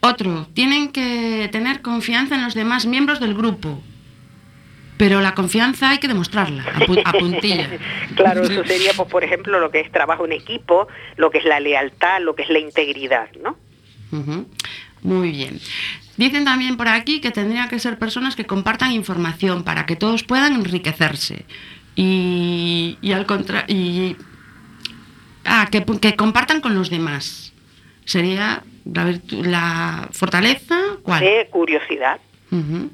[0.02, 3.82] Otro, tienen que tener confianza en los demás miembros del grupo,
[5.04, 6.64] pero la confianza hay que demostrarla,
[7.04, 7.68] a, puntilla.
[8.16, 10.88] claro, eso sería, pues, por ejemplo, lo que es trabajo en equipo,
[11.18, 13.58] lo que es la lealtad, lo que es la integridad, ¿no?
[15.02, 15.60] Muy bien.
[16.16, 20.24] Dicen también por aquí que tendrían que ser personas que compartan información para que todos
[20.24, 21.44] puedan enriquecerse.
[21.98, 24.16] Y, y al contra y
[25.44, 27.52] ah, que, que compartan con los demás.
[28.06, 31.20] Sería la, la fortaleza, ¿cuál?
[31.20, 32.22] De curiosidad.
[32.52, 32.90] Ujú.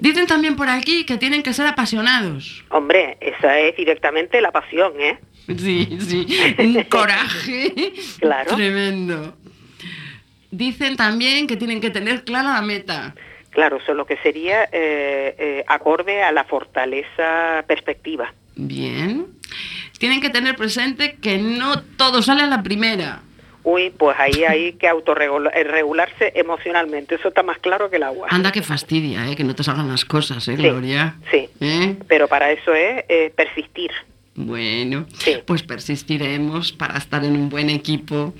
[0.00, 2.64] Dicen también por aquí que tienen que ser apasionados.
[2.70, 5.18] Hombre, esa es directamente la pasión, ¿eh?
[5.46, 6.26] Sí, sí,
[6.58, 8.56] un coraje Claro.
[8.56, 9.36] tremendo.
[10.50, 13.14] Dicen también que tienen que tener clara la meta.
[13.50, 18.32] Claro, eso es lo que sería eh, eh, acorde a la fortaleza perspectiva.
[18.56, 19.26] Bien.
[19.98, 23.22] Tienen que tener presente que no todo sale a la primera.
[23.62, 28.28] Uy, pues ahí hay que autorregularse emocionalmente, eso está más claro que el agua.
[28.30, 29.36] Anda que fastidia, ¿eh?
[29.36, 31.16] que no te salgan las cosas, ¿eh, Sí, Gloria?
[31.30, 31.48] sí.
[31.60, 31.96] ¿Eh?
[32.08, 33.90] Pero para eso es eh, persistir.
[34.34, 35.36] Bueno, Sí.
[35.46, 38.32] pues persistiremos para estar en un buen equipo.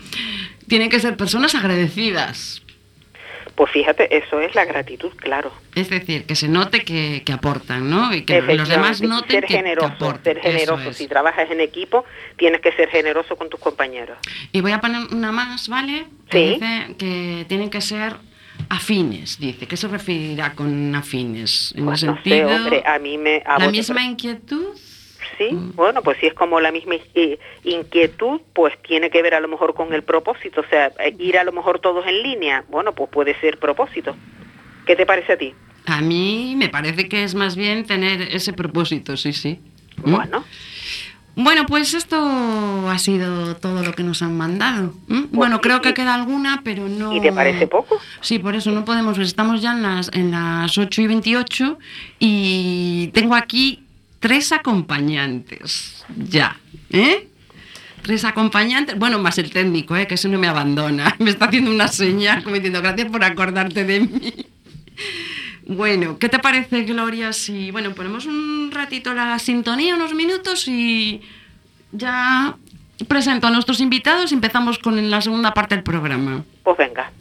[0.68, 2.59] Tienen que ser personas agradecidas.
[3.60, 5.52] Pues fíjate, eso es la gratitud, claro.
[5.74, 8.14] Es decir, que se note que, que aportan, ¿no?
[8.14, 10.32] Y que los demás noten ser que, generoso, aportan.
[10.32, 10.88] ser generoso.
[10.88, 10.96] es.
[10.96, 12.06] Si trabajas en equipo,
[12.38, 14.16] tienes que ser generoso con tus compañeros.
[14.50, 16.06] Y voy a poner una más, ¿vale?
[16.32, 16.54] Sí.
[16.54, 18.14] dice que tienen que ser
[18.70, 19.66] afines, dice.
[19.66, 21.74] ¿Qué se referirá con afines?
[21.76, 22.56] En Pues el no sé, sentido...
[22.56, 23.42] hombre, a mí me...
[23.44, 24.68] a la misma inquietud.
[25.40, 29.40] Sí, bueno, pues si es como la misma eh, inquietud, pues tiene que ver a
[29.40, 32.62] lo mejor con el propósito, o sea, eh, ir a lo mejor todos en línea,
[32.68, 34.14] bueno, pues puede ser propósito.
[34.85, 35.55] ¿Qué te parece a ti?
[35.87, 39.61] A mí me parece que es más bien tener ese propósito, sí, sí.
[40.05, 40.14] ¿Mm?
[40.14, 40.44] Bueno,
[41.37, 42.18] Bueno, pues esto
[42.90, 44.92] ha sido todo lo que nos han mandado.
[45.09, 45.29] ¿m?
[45.31, 47.16] Bueno, y- creo que queda alguna, pero no...
[47.16, 47.98] ¿y te parece poco?
[48.20, 51.79] Sí, por eso no podemos, estamos ya en las, en las 8 y 28
[52.18, 53.85] y tengo aquí
[54.20, 56.56] tres acompañantes, ya,
[56.90, 57.26] ¿eh?
[58.02, 60.06] Tres acompañantes, bueno, más el técnico, ¿eh?
[60.06, 63.85] que eso no me abandona, me está haciendo una señal como diciendo gracias por acordarte
[63.85, 64.33] de mí.
[65.66, 71.20] Bueno, ¿qué te parece, Gloria, si, bueno, ponemos un ratito la sintonía, unos minutos y
[71.92, 72.56] ya
[73.06, 76.42] presento a nuestros invitados y empezamos con la segunda parte del programa?
[76.64, 77.12] Pues venga.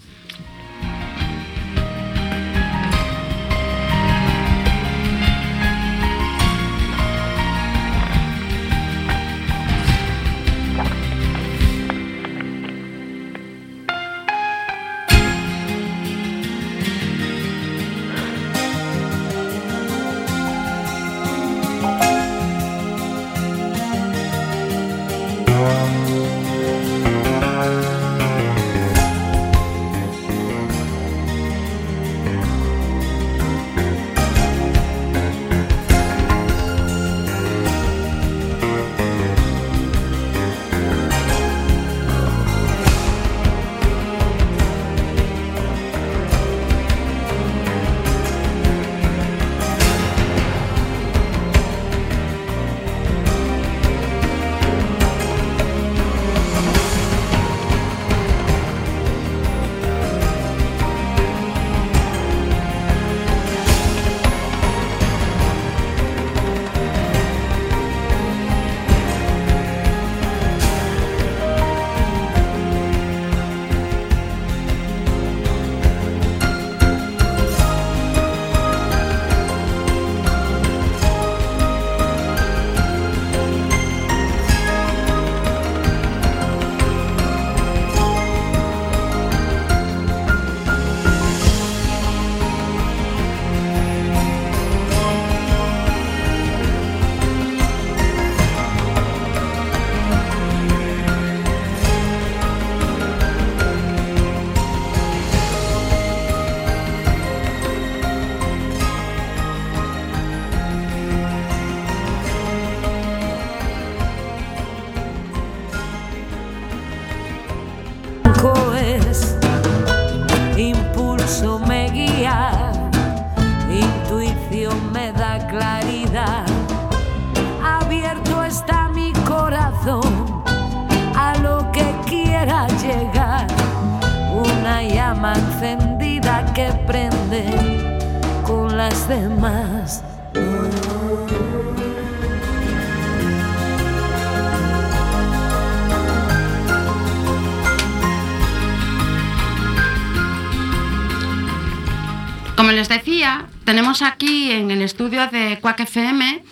[152.56, 156.44] Como les decía, tenemos aquí en el estudio de Cuac FM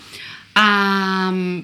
[0.55, 1.63] a mm,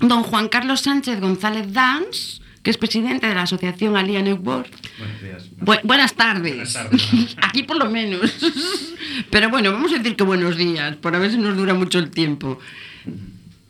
[0.00, 4.70] don Juan Carlos Sánchez González Dans, que es presidente de la Asociación Alía Network.
[4.98, 5.50] Buenos días.
[5.58, 6.54] Bu- buenas tardes.
[6.54, 7.36] Buenas tardes.
[7.42, 8.20] Aquí por lo menos.
[9.30, 11.98] Pero bueno, vamos a decir que buenos días, por a ver si nos dura mucho
[11.98, 12.58] el tiempo.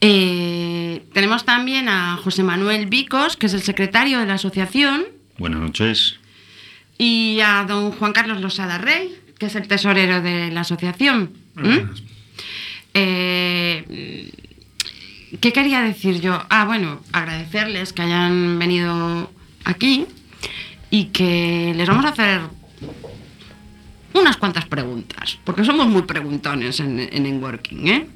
[0.00, 5.04] Eh, tenemos también a José Manuel Vicos, que es el secretario de la asociación,
[5.38, 6.16] Buenas noches.
[6.98, 11.30] y a don Juan Carlos Losada Rey, que es el tesorero de la asociación.
[11.54, 11.78] ¿Mm?
[12.94, 14.30] Eh,
[15.40, 16.42] ¿Qué quería decir yo?
[16.50, 19.30] Ah, bueno, agradecerles que hayan venido
[19.64, 20.06] aquí
[20.90, 22.40] y que les vamos a hacer
[24.14, 28.06] unas cuantas preguntas, porque somos muy preguntones en, en Enworking, ¿eh?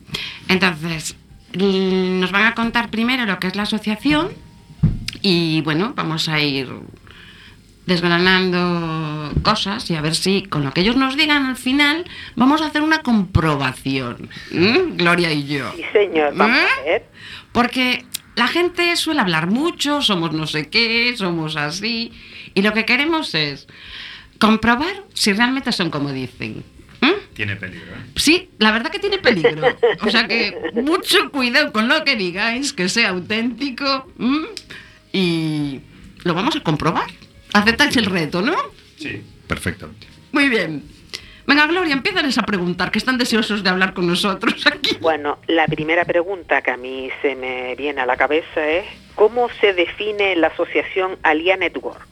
[0.49, 1.17] Entonces,
[1.55, 4.29] nos van a contar primero lo que es la asociación
[5.23, 6.69] y bueno, vamos a ir
[7.87, 12.61] desgranando cosas y a ver si con lo que ellos nos digan al final vamos
[12.61, 14.95] a hacer una comprobación, ¿m?
[14.97, 15.73] Gloria y yo.
[15.77, 16.67] Sí, señor, vamos ¿Eh?
[16.81, 17.05] a ver.
[17.53, 22.13] Porque la gente suele hablar mucho, somos no sé qué, somos así,
[22.55, 23.67] y lo que queremos es
[24.39, 26.65] comprobar si realmente son como dicen.
[27.01, 27.15] ¿m?
[27.35, 28.05] Tiene peligro, ¿eh?
[28.17, 29.63] Sí, la verdad que tiene peligro.
[30.03, 34.11] O sea que mucho cuidado con lo que digáis, que sea auténtico.
[35.13, 35.81] Y
[36.25, 37.09] lo vamos a comprobar.
[37.57, 38.55] Aceptáis el reto, ¿no?
[38.97, 39.23] Sí.
[39.47, 40.07] Perfectamente.
[40.33, 40.83] Muy bien.
[41.47, 44.97] Venga, Gloria, empiezan a preguntar, que están deseosos de hablar con nosotros aquí.
[45.01, 49.49] Bueno, la primera pregunta que a mí se me viene a la cabeza es, ¿cómo
[49.61, 52.09] se define la asociación Alia Network?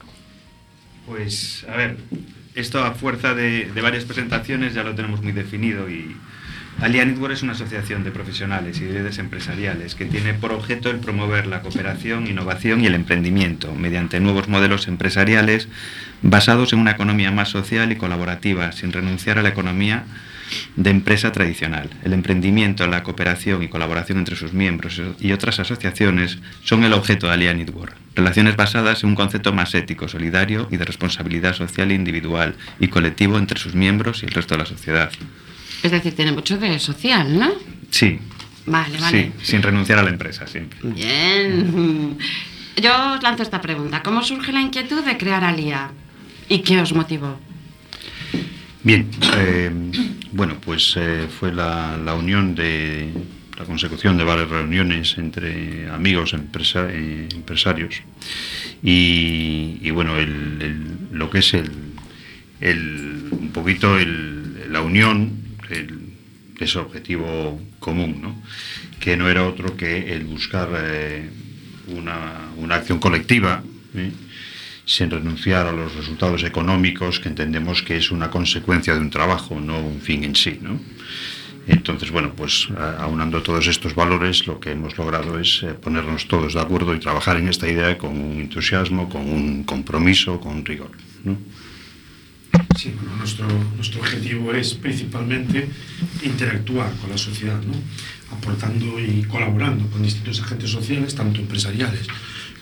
[1.07, 1.97] Pues, a ver,
[2.55, 6.17] esto a fuerza de, de varias presentaciones ya lo tenemos muy definido y
[6.81, 10.91] Alia Network es una asociación de profesionales y de redes empresariales que tiene por objeto
[10.91, 15.69] el promover la cooperación, innovación y el emprendimiento mediante nuevos modelos empresariales
[16.23, 20.05] basados en una economía más social y colaborativa, sin renunciar a la economía
[20.77, 21.89] de empresa tradicional.
[22.03, 27.29] El emprendimiento, la cooperación y colaboración entre sus miembros y otras asociaciones son el objeto
[27.29, 27.97] de Alia Network.
[28.15, 33.39] Relaciones basadas en un concepto más ético, solidario y de responsabilidad social individual y colectivo
[33.39, 35.11] entre sus miembros y el resto de la sociedad.
[35.85, 37.53] Es decir, tiene mucho de social, ¿no?
[37.91, 38.19] Sí,
[38.65, 39.33] Vale, vale.
[39.39, 40.79] sí, sin renunciar a la empresa siempre.
[40.83, 42.17] Bien.
[42.83, 44.03] Yo os lanzo esta pregunta.
[44.03, 45.91] ¿Cómo surge la inquietud de crear Alia?
[46.49, 47.39] ¿Y qué os motivó?
[48.83, 49.71] Bien, eh,
[50.33, 53.11] bueno, pues eh, fue la, la unión de
[53.59, 57.97] la consecución de varias reuniones entre amigos empresa- eh, empresarios
[58.83, 61.71] y, y, bueno, el- el- lo que es el,
[62.63, 63.97] el- un poquito
[64.71, 65.44] la unión,
[65.75, 66.15] el-
[66.61, 68.41] ese objetivo común, ¿no?
[69.01, 71.29] que no era otro que el buscar eh,
[71.89, 73.63] una, una acción colectiva.
[73.95, 74.11] ¿eh?
[74.87, 79.59] sin renunciar a los resultados económicos que entendemos que es una consecuencia de un trabajo,
[79.59, 80.59] no un fin en sí.
[80.61, 80.79] ¿no?
[81.67, 82.69] Entonces, bueno, pues
[82.99, 87.01] aunando todos estos valores, lo que hemos logrado es eh, ponernos todos de acuerdo y
[87.01, 90.91] trabajar en esta idea con un entusiasmo, con un compromiso, con un rigor.
[91.25, 91.39] ¿no?
[92.77, 93.47] Sí, bueno, nuestro,
[93.77, 95.69] nuestro objetivo es principalmente
[96.23, 97.75] interactuar con la sociedad, ¿no?
[98.37, 102.09] aportando y colaborando con distintos agentes sociales, tanto empresariales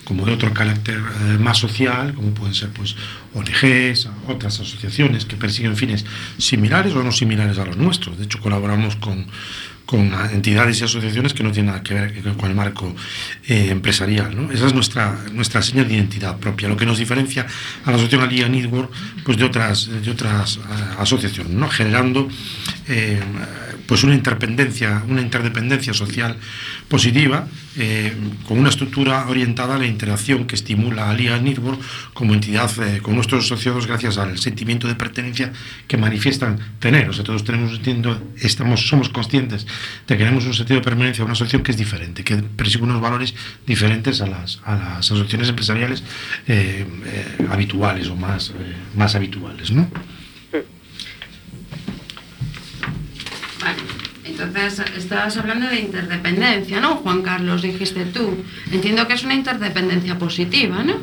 [0.05, 2.97] como de otro carácter eh, más social, como pueden ser pues,
[3.34, 6.05] ONGs, otras asociaciones que persiguen fines
[6.38, 8.18] similares o no similares a los nuestros.
[8.18, 9.26] De hecho, colaboramos con,
[9.86, 12.94] con entidades y asociaciones que no tienen nada que ver con el marco
[13.46, 14.34] eh, empresarial.
[14.34, 14.52] ¿no?
[14.52, 17.46] Esa es nuestra, nuestra señal de identidad propia, lo que nos diferencia
[17.84, 18.90] a la asociación Alía Network
[19.24, 20.60] pues de otras, de otras eh,
[20.98, 21.68] asociaciones, ¿no?
[21.68, 22.28] generando
[22.88, 23.20] eh,
[23.93, 26.38] pues una interdependencia, una interdependencia social
[26.88, 28.14] positiva eh,
[28.49, 31.78] con una estructura orientada a la interacción que estimula a Alía Network
[32.14, 35.53] como entidad eh, con nuestros asociados gracias al sentimiento de pertenencia
[35.88, 37.07] que manifiestan tener.
[37.11, 39.66] O sea, todos tenemos entiendo, estamos, somos conscientes
[40.09, 42.84] de que tenemos un sentido de pertenencia a una asociación que es diferente, que persigue
[42.84, 43.34] unos valores
[43.66, 46.03] diferentes a las, a las asociaciones empresariales
[46.49, 46.86] eh,
[47.51, 48.55] habituales o más,
[48.97, 49.70] más habituales.
[49.70, 49.86] ¿no?
[53.62, 54.21] Vale.
[54.32, 56.96] Entonces, estabas hablando de interdependencia, ¿no?
[56.96, 58.42] Juan Carlos, dijiste tú.
[58.70, 60.94] Entiendo que es una interdependencia positiva, ¿no?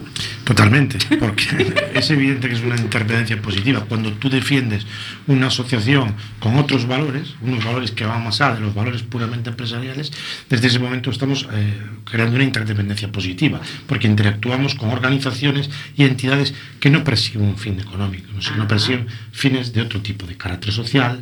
[0.43, 1.45] Totalmente, porque
[1.93, 3.86] es evidente que es una interdependencia positiva.
[3.88, 4.88] Cuando tú defiendes
[5.27, 9.51] una asociación con otros valores, unos valores que van más allá de los valores puramente
[9.51, 10.11] empresariales,
[10.49, 16.55] desde ese momento estamos eh, creando una interdependencia positiva, porque interactuamos con organizaciones y entidades
[16.80, 18.67] que no persiguen un fin económico, sino Ajá.
[18.67, 21.21] persiguen fines de otro tipo, de carácter social,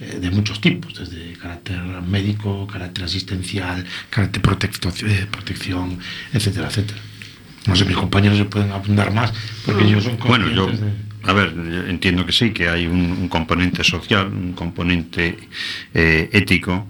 [0.00, 5.98] eh, de muchos tipos, desde carácter médico, carácter asistencial, carácter protecto- eh, protección,
[6.32, 6.98] etcétera, etcétera.
[7.66, 9.32] No sé, mis compañeros se pueden abundar más,
[9.64, 10.78] porque ellos son Bueno, yo, de...
[11.24, 15.36] a ver, yo entiendo que sí, que hay un, un componente social, un componente
[15.94, 16.86] eh, ético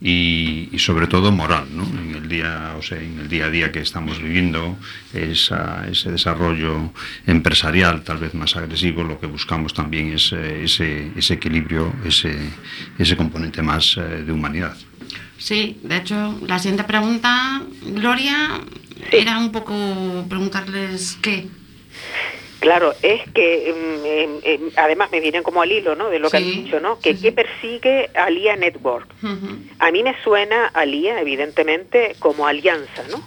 [0.00, 1.84] y, y sobre todo moral, ¿no?
[1.84, 4.78] En el día, o sea, en el día a día que estamos viviendo,
[5.12, 6.92] esa, ese desarrollo
[7.26, 12.36] empresarial tal vez más agresivo, lo que buscamos también es eh, ese, ese equilibrio, ese,
[12.98, 14.76] ese componente más eh, de humanidad.
[15.38, 18.60] Sí, de hecho, la siguiente pregunta, Gloria,
[19.12, 21.46] era un poco preguntarles qué.
[22.60, 26.08] Claro, es que mm, em, em, además me vienen como al hilo, ¿no?
[26.10, 26.98] De lo que Sí, has dicho, ¿no?
[26.98, 27.34] Que sí, qué sí.
[27.34, 29.08] persigue Alia Network.
[29.78, 33.22] A mí me suena Alia, evidentemente, como alianza, ¿no?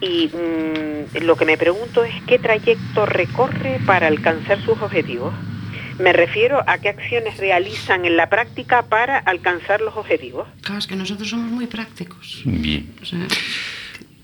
[0.00, 5.34] Y mm, lo que me pregunto es qué trayecto recorre para alcanzar sus objetivos.
[5.98, 10.48] Me refiero a qué acciones realizan en la práctica para alcanzar los objetivos.
[10.62, 12.40] Claro, es que nosotros somos muy prácticos.
[12.46, 12.94] Bien.
[13.02, 13.18] O sea,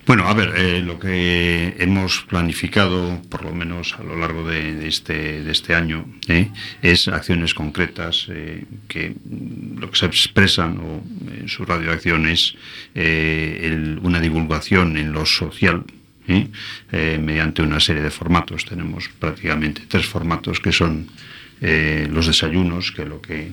[0.06, 4.86] Bueno, a ver, eh, lo que hemos planificado, por lo menos a lo largo de,
[4.86, 6.48] este, este año, eh,
[6.80, 9.16] es acciones concretas eh, que
[9.76, 12.54] lo que se expresan o, en su radioacción es
[12.94, 15.82] eh, una divulgación en lo social.
[16.98, 18.64] mediante una serie de formatos.
[18.64, 21.06] Tenemos prácticamente tres formatos que son
[21.60, 23.52] los desayunos, que lo que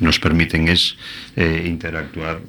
[0.00, 0.96] nos permiten es
[1.36, 2.40] interactuar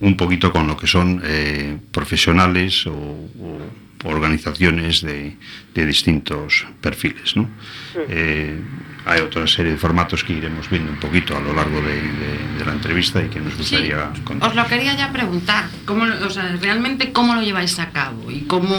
[0.00, 3.58] un poquito con lo que son eh, profesionales o, o
[4.04, 5.36] organizaciones de,
[5.74, 7.36] de distintos perfiles.
[7.36, 7.48] ¿no?
[8.08, 8.58] Eh,
[9.04, 12.58] hay otra serie de formatos que iremos viendo un poquito a lo largo de, de-
[12.58, 14.48] de la entrevista y que nos sí, gustaría contar.
[14.50, 15.68] os lo quería ya preguntar.
[15.84, 18.76] ¿Cómo, lo- o sea, realmente cómo lo lleváis a cabo y cómo,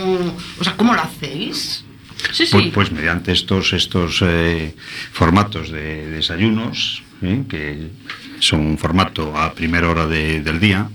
[0.60, 1.84] o sea, cómo lo hacéis?
[2.32, 2.52] Sí, sí.
[2.52, 4.76] Pues, pues mediante estos, estos eh,
[5.12, 7.44] formatos de desayunos, ¿eh?
[7.50, 7.88] que
[8.40, 10.90] son un formato a primera hora de- del día,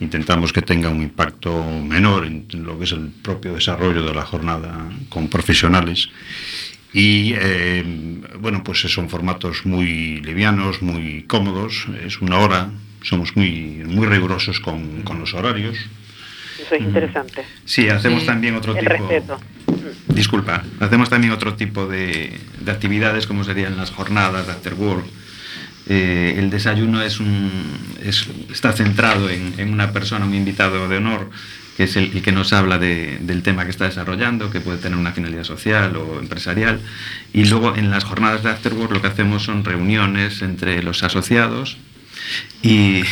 [0.00, 4.22] intentamos que tenga un impacto menor en lo que es el propio desarrollo de la
[4.24, 6.08] jornada con profesionales.
[6.92, 7.82] Y eh,
[8.38, 12.70] bueno, pues son formatos muy livianos, muy cómodos, es una hora,
[13.02, 15.76] somos muy, muy rigurosos con, con los horarios.
[16.60, 17.44] Eso es interesante.
[17.64, 18.90] Sí, hacemos también otro El tipo.
[19.08, 19.40] respeto.
[20.08, 25.04] Disculpa, hacemos también otro tipo de, de actividades como serían las jornadas de after work.
[25.88, 27.50] Eh, el desayuno es un,
[28.02, 31.30] es- está centrado en, una persona, un invitado de honor,
[31.76, 34.98] que es el, que nos habla de- del tema que está desarrollando, que puede tener
[34.98, 36.80] una finalidad social o empresarial.
[37.32, 41.02] Y luego en las jornadas de after work lo que hacemos son reuniones entre los
[41.02, 41.78] asociados
[42.62, 43.02] y,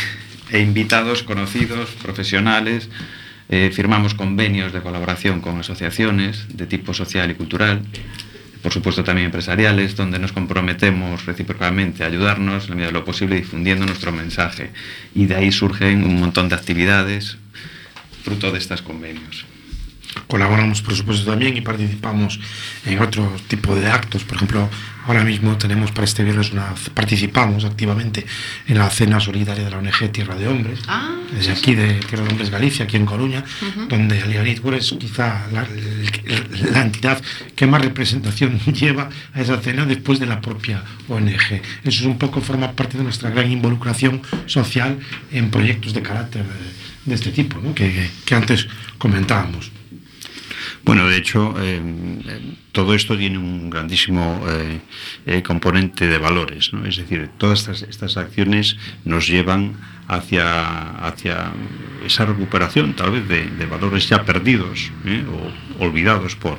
[0.51, 2.89] e invitados conocidos, profesionales.
[3.49, 7.81] Eh, firmamos convenios de colaboración con asociaciones de tipo social y cultural,
[8.61, 13.05] por supuesto también empresariales, donde nos comprometemos recíprocamente a ayudarnos en la medida de lo
[13.05, 14.71] posible difundiendo nuestro mensaje.
[15.15, 17.37] Y de ahí surgen un montón de actividades
[18.23, 19.45] fruto de estos convenios.
[20.31, 22.39] Colaboramos, por supuesto, también y participamos
[22.85, 24.23] en otro tipo de actos.
[24.23, 24.69] Por ejemplo,
[25.05, 26.73] ahora mismo tenemos para este viernes una.
[26.93, 28.25] participamos activamente
[28.65, 32.23] en la cena solidaria de la ONG Tierra de Hombres, Ah, desde aquí de Tierra
[32.23, 33.43] de Hombres Galicia, aquí en Coruña,
[33.89, 35.67] donde Alianitbur es quizá la,
[36.71, 37.21] la entidad
[37.53, 41.59] que más representación lleva a esa cena después de la propia ONG.
[41.59, 44.97] Eso es un poco, forma parte de nuestra gran involucración social
[45.33, 46.45] en proyectos de carácter
[47.03, 47.75] de este tipo, ¿no?
[47.75, 49.71] que, que antes comentábamos.
[50.83, 54.41] Bueno, de hecho, eh, eh, todo esto tiene un grandísimo
[55.25, 56.85] eh, componente de valores, ¿no?
[56.85, 59.73] Es decir, todas estas, acciones nos llevan
[60.07, 61.51] hacia, hacia
[62.05, 64.91] esa recuperación, tal vez, de, valores ya perdidos
[65.79, 66.57] o olvidados por,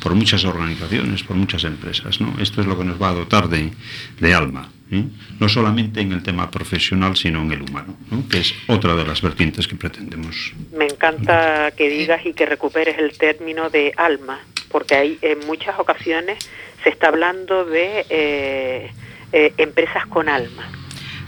[0.00, 2.34] por muchas organizaciones, por muchas empresas, ¿no?
[2.40, 3.72] Esto es lo que nos va a dotar de,
[4.20, 5.04] de alma, ¿eh?
[5.40, 8.28] no solamente en el tema profesional, sino en el humano, ¿no?
[8.28, 12.98] que es otra de las vertientes que pretendemos Me encanta que digas y que recuperes
[12.98, 14.38] el término de alma,
[14.68, 16.38] porque hay en muchas ocasiones
[16.82, 18.90] se está hablando de eh,
[19.32, 20.68] eh, empresas con alma.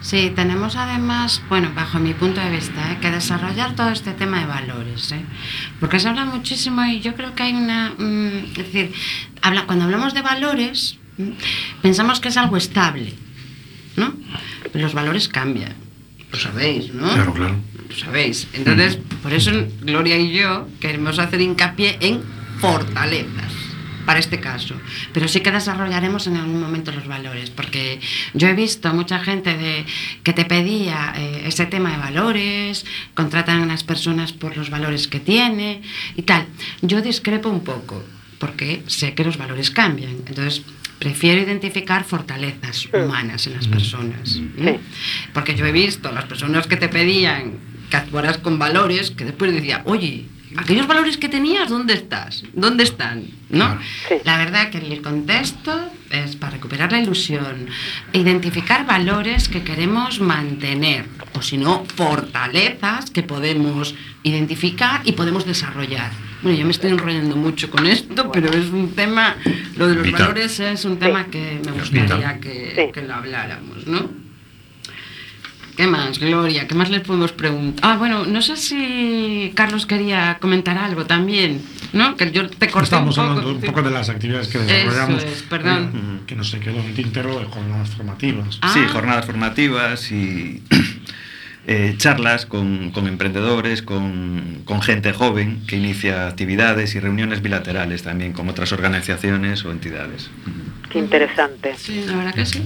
[0.05, 2.99] Sí, tenemos además, bueno, bajo mi punto de vista, ¿eh?
[3.01, 5.25] que desarrollar todo este tema de valores, ¿eh?
[5.81, 8.93] porque se habla muchísimo y yo creo que hay una, mm, es decir,
[9.41, 11.31] habla, cuando hablamos de valores, mm,
[11.81, 13.15] pensamos que es algo estable,
[13.97, 14.15] ¿no?
[14.73, 15.75] Pero los valores cambian,
[16.31, 17.13] lo sabéis, ¿no?
[17.13, 17.57] Claro, claro.
[17.89, 18.49] Lo sabéis.
[18.53, 22.23] Entonces, por eso Gloria y yo queremos hacer hincapié en
[22.61, 23.65] fortalezas
[24.05, 24.75] para este caso.
[25.13, 28.01] Pero sí que desarrollaremos en algún momento los valores, porque
[28.35, 29.85] yo he visto mucha gente de,
[30.23, 32.85] que te pedía eh, ese tema de valores,
[33.15, 35.83] contratan a las personas por los valores que tiene
[36.17, 36.47] y tal.
[36.83, 38.03] Yo discrepo un poco,
[38.39, 40.17] porque sé que los valores cambian.
[40.27, 40.63] Entonces,
[40.99, 44.41] prefiero identificar fortalezas humanas en las personas.
[44.57, 44.79] ¿no?
[45.33, 47.53] Porque yo he visto las personas que te pedían
[47.91, 50.27] que actuaras con valores, que después decía, oye,
[50.57, 52.45] aquellos valores que tenías, ¿dónde estás?
[52.53, 53.25] ¿Dónde están?
[53.51, 53.79] ¿No?
[54.09, 54.15] Sí.
[54.25, 57.67] La verdad que el contexto es para recuperar la ilusión,
[58.13, 66.11] identificar valores que queremos mantener, o si no, fortalezas que podemos identificar y podemos desarrollar.
[66.45, 69.35] Bueno, yo me estoy enrollando mucho con esto, pero es un tema,
[69.77, 70.21] lo de los Vital.
[70.21, 72.93] valores es un tema que me gustaría que, Sí.
[72.93, 74.11] que lo habláramos, ¿no?
[75.77, 76.69] ¿Qué más, Gloria?
[76.69, 77.81] ¿Qué más les podemos preguntar?
[77.91, 82.15] Ah, bueno, no sé si Carlos quería comentar algo también, ¿no?
[82.17, 83.31] Que yo te corté Estamos un poco.
[83.41, 85.25] hablando un poco de las actividades que Eso desarrollamos.
[85.25, 85.91] es, perdón.
[85.95, 88.59] eh, que no se quedó en tintero de jornadas formativas.
[88.63, 88.71] Ah.
[88.73, 90.63] Sí, jornadas formativas y
[91.67, 98.03] eh, charlas con, con emprendedores, con, con gente joven que inicia actividades y reuniones bilaterales
[98.03, 100.31] también con otras organizaciones o entidades.
[100.91, 101.75] Qué interesante.
[101.77, 102.63] Sí, la verdad que sí.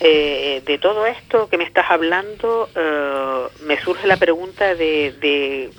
[0.00, 5.70] Eh, de todo esto que me estás hablando, eh, me surge la pregunta de, de,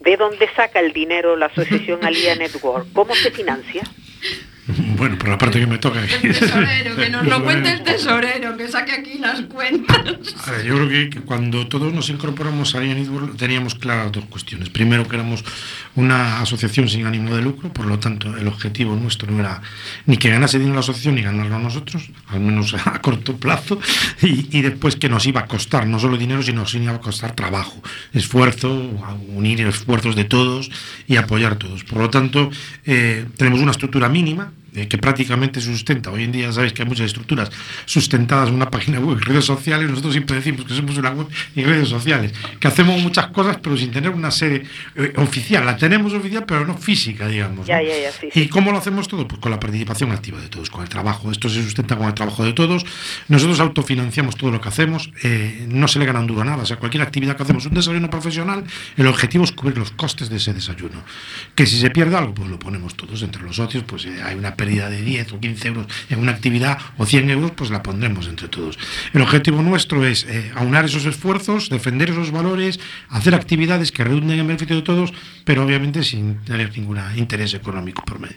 [0.00, 2.86] de dónde saca el dinero la asociación Alía Network.
[2.94, 3.82] ¿Cómo se financia?
[4.96, 6.02] Bueno, por la parte que me toca.
[6.02, 10.04] El tesorero, que nos lo cuente el tesorero, que saque aquí las cuentas.
[10.46, 14.12] A ver, yo creo que, que cuando todos nos incorporamos a Ian Network teníamos claras
[14.12, 14.68] dos cuestiones.
[14.68, 15.44] Primero, que éramos
[15.94, 19.62] una asociación sin ánimo de lucro, por lo tanto, el objetivo nuestro no era
[20.06, 23.80] ni que ganase dinero la asociación ni ganarlo nosotros, al menos a corto plazo,
[24.22, 27.00] y, y después que nos iba a costar no solo dinero, sino nos iba a
[27.00, 28.68] costar trabajo, esfuerzo,
[29.04, 30.70] a unir esfuerzos de todos
[31.06, 31.84] y apoyar a todos.
[31.84, 32.50] Por lo tanto,
[32.84, 36.10] eh, tenemos una estructura mínima eh, que prácticamente sustenta.
[36.10, 37.50] Hoy en día sabéis que hay muchas estructuras
[37.84, 39.88] sustentadas en una página web y redes sociales.
[39.88, 43.76] Nosotros siempre decimos que somos una web y redes sociales, que hacemos muchas cosas, pero
[43.76, 44.64] sin tener una sede
[44.96, 45.64] eh, oficial.
[45.64, 47.66] La tenemos oficial, pero no física, digamos.
[47.66, 47.82] Ya, ¿no?
[47.82, 49.26] ya, ya, sí, ¿Y cómo lo hacemos todo?
[49.26, 51.30] Pues con la participación activa de todos, con el trabajo.
[51.32, 52.84] Esto se sustenta con el trabajo de todos.
[53.28, 55.10] Nosotros autofinanciamos todo lo que hacemos.
[55.22, 56.62] eh, no se le gana un duro a nada.
[56.62, 58.64] O sea, cualquier actividad que hacemos, un desayuno profesional,
[58.96, 61.02] el objetivo es cubrir los costes de ese desayuno.
[61.54, 63.84] Que si se pierde algo, pues lo ponemos todos entre los socios.
[63.84, 67.52] Pues hay una pérdida de 10 o 15 euros en una actividad o 100 euros,
[67.52, 68.78] pues la pondremos entre todos.
[69.12, 74.38] El objetivo nuestro es eh, aunar esos esfuerzos, defender esos valores, hacer actividades que redunden
[74.38, 75.12] en beneficio de todos,
[75.44, 78.36] pero obviamente sin tener ningún interés económico por medio.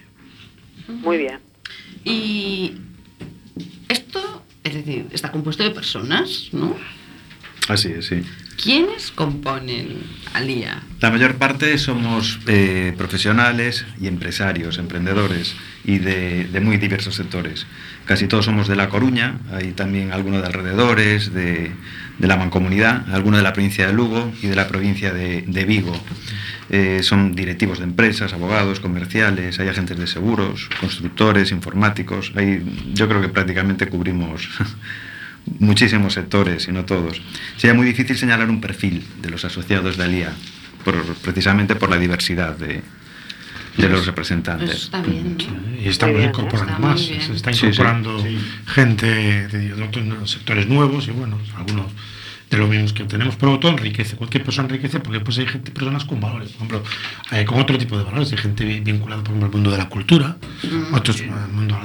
[0.88, 1.40] Muy bien.
[2.04, 2.74] Y
[3.88, 6.76] esto, es decir, está compuesto de personas, ¿no?
[7.68, 8.24] Así es, sí.
[8.62, 10.03] ¿Quiénes componen
[10.34, 10.84] Alía?
[10.99, 17.66] La mayor parte somos eh, profesionales y empresarios, emprendedores y de, muy diversos sectores.
[18.05, 21.72] Casi todos somos de La Coruña, hay también algunos de alrededores, de,
[22.20, 25.99] la Mancomunidad, algunos de la provincia de Lugo y de la provincia de, de Vigo.
[26.70, 32.32] Eh, son directivos de empresas, abogados, comerciales, hay agentes de seguros, constructores, informáticos.
[32.36, 34.47] Hay, yo creo que prácticamente cubrimos
[35.60, 37.22] muchísimos sectores, y no todos.
[37.58, 40.34] Sería muy difícil señalar un perfil de los asociados de Alía,
[40.86, 42.82] por- precisamente por la diversidad de,
[43.78, 44.84] de los Eso representantes.
[44.84, 45.82] está bien, ¿no?
[45.82, 47.66] Y estamos bien, incorporando está más, se está Sí, sí.
[47.68, 48.24] incorporando
[48.68, 51.88] gente de, de otros sectores nuevos y bueno, algunos
[52.50, 55.72] de los mismos que tenemos, pero todo enriquece, cualquier persona enriquece porque pues hay gente,
[55.72, 56.84] personas con valores, por ejemplo,
[57.32, 59.78] eh, con otro tipo de valores, hay gente vi- vinculada por ejemplo al mundo de
[59.78, 60.36] la cultura,
[60.92, 61.80] otros al mundo,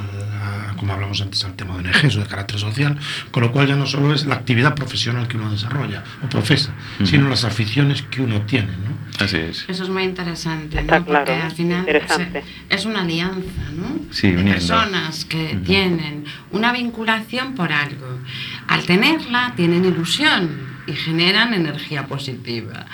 [0.77, 2.97] como hablamos antes, al tema de ONGs o de carácter social,
[3.31, 6.73] con lo cual ya no solo es la actividad profesional que uno desarrolla o profesa,
[7.03, 8.97] sino las aficiones que uno tiene, ¿no?
[9.23, 9.65] Así es.
[9.67, 11.05] Eso es muy interesante, Está ¿no?
[11.05, 12.43] claro, Porque al final Interesante.
[12.69, 13.99] se- es una alianza, ¿no?
[14.11, 15.63] Sí, de personas que Ujú.
[15.63, 18.19] tienen una vinculación por algo.
[18.67, 22.85] Al tenerla, tienen ilusión y generan energía positiva.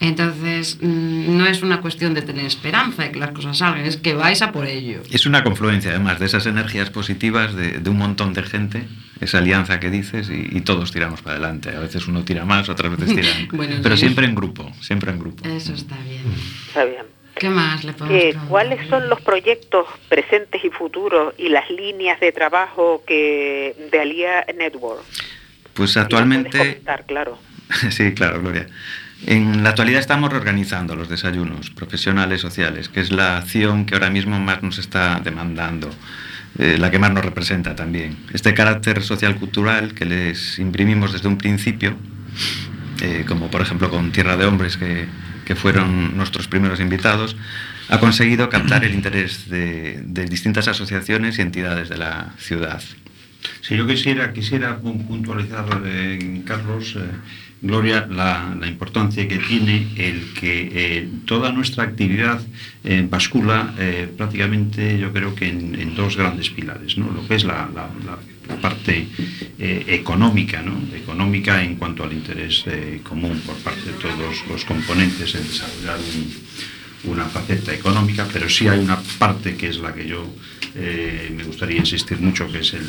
[0.00, 3.96] Entonces, mm, no es una cuestión de tener esperanza de que las cosas salgan, es
[3.98, 5.02] que vais a por ello.
[5.10, 8.84] Es una confluencia, además, de esas energías positivas de, de un montón de gente,
[9.20, 11.68] esa alianza que dices, y, y todos tiramos para adelante.
[11.76, 13.48] A veces uno tira más, otras veces tiran.
[13.52, 14.00] Bueno, pero sí.
[14.02, 15.46] siempre en grupo, siempre en grupo.
[15.48, 16.22] Eso está bien.
[16.68, 17.02] Está bien.
[17.34, 18.48] ¿Qué más le podemos ¿Qué- preguntar?
[18.50, 24.44] ¿Cuáles son los proyectos presentes y futuros y las líneas de trabajo que de Alía
[24.56, 25.02] Network?
[25.74, 26.82] Pues actualmente...
[27.06, 27.38] claro.
[27.90, 28.66] Sí, claro, Gloria.
[29.24, 34.10] En la actualidad estamos reorganizando los desayunos profesionales sociales, que es la acción que ahora
[34.10, 35.88] mismo más nos está demandando,
[36.58, 38.16] eh, la que más nos representa también.
[38.32, 41.96] Este carácter social cultural que les imprimimos desde un principio,
[43.00, 45.06] eh, como por ejemplo con Tierra de Hombres, que,
[45.44, 47.36] que fueron nuestros primeros invitados,
[47.88, 52.82] ha conseguido captar el interés de, de distintas asociaciones y entidades de la ciudad.
[53.60, 55.64] Si yo quisiera, quisiera pu- puntualizar,
[56.44, 57.00] Carlos, eh,
[57.60, 62.40] Gloria, la, la importancia que tiene el que eh, toda nuestra actividad
[62.82, 63.72] eh, bascula
[64.16, 67.10] prácticamente, yo creo que en, dos grandes pilares, ¿no?
[67.12, 68.18] Lo que es la, la-
[68.60, 69.06] parte
[69.88, 70.74] económica, ¿no?
[70.94, 72.64] Económica en cuanto al interés
[73.02, 76.26] común por parte de todos los componentes en desarrollar un,
[77.04, 80.24] una faceta económica, pero sí hay una parte que es la que yo
[80.74, 82.80] eh, me gustaría insistir mucho, que es el,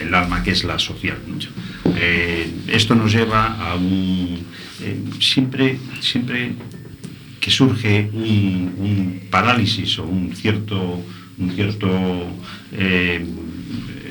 [0.00, 1.18] el- el alma, que es la social.
[1.26, 1.36] ¿no?
[1.96, 4.44] Eh, esto nos lleva a un...
[4.82, 6.52] eh, siempre, siempre
[7.40, 11.02] que surge un, un parálisis o un cierto,
[11.38, 11.88] un cierto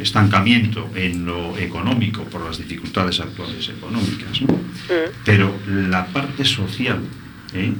[0.02, 4.42] estancamiento en lo económico por las dificultades actuales económicas.
[4.42, 4.48] ¿no?
[5.24, 7.00] Pero la parte social
[7.54, 7.72] ¿eh?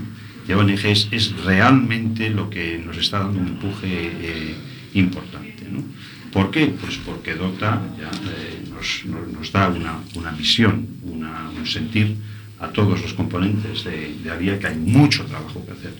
[0.52, 3.88] De ONGs es realmente lo que nos está dando un empuje
[4.22, 4.56] eh,
[4.94, 5.64] importante.
[5.72, 5.82] ¿no?
[6.32, 6.68] ¿Por qué?
[6.80, 12.16] Pues porque dota, ya, eh, nos, nos- nos da una, una visión, una- un sentir
[12.60, 15.94] a todos los componentes de, de Alía que hay mucho trabajo que hacer.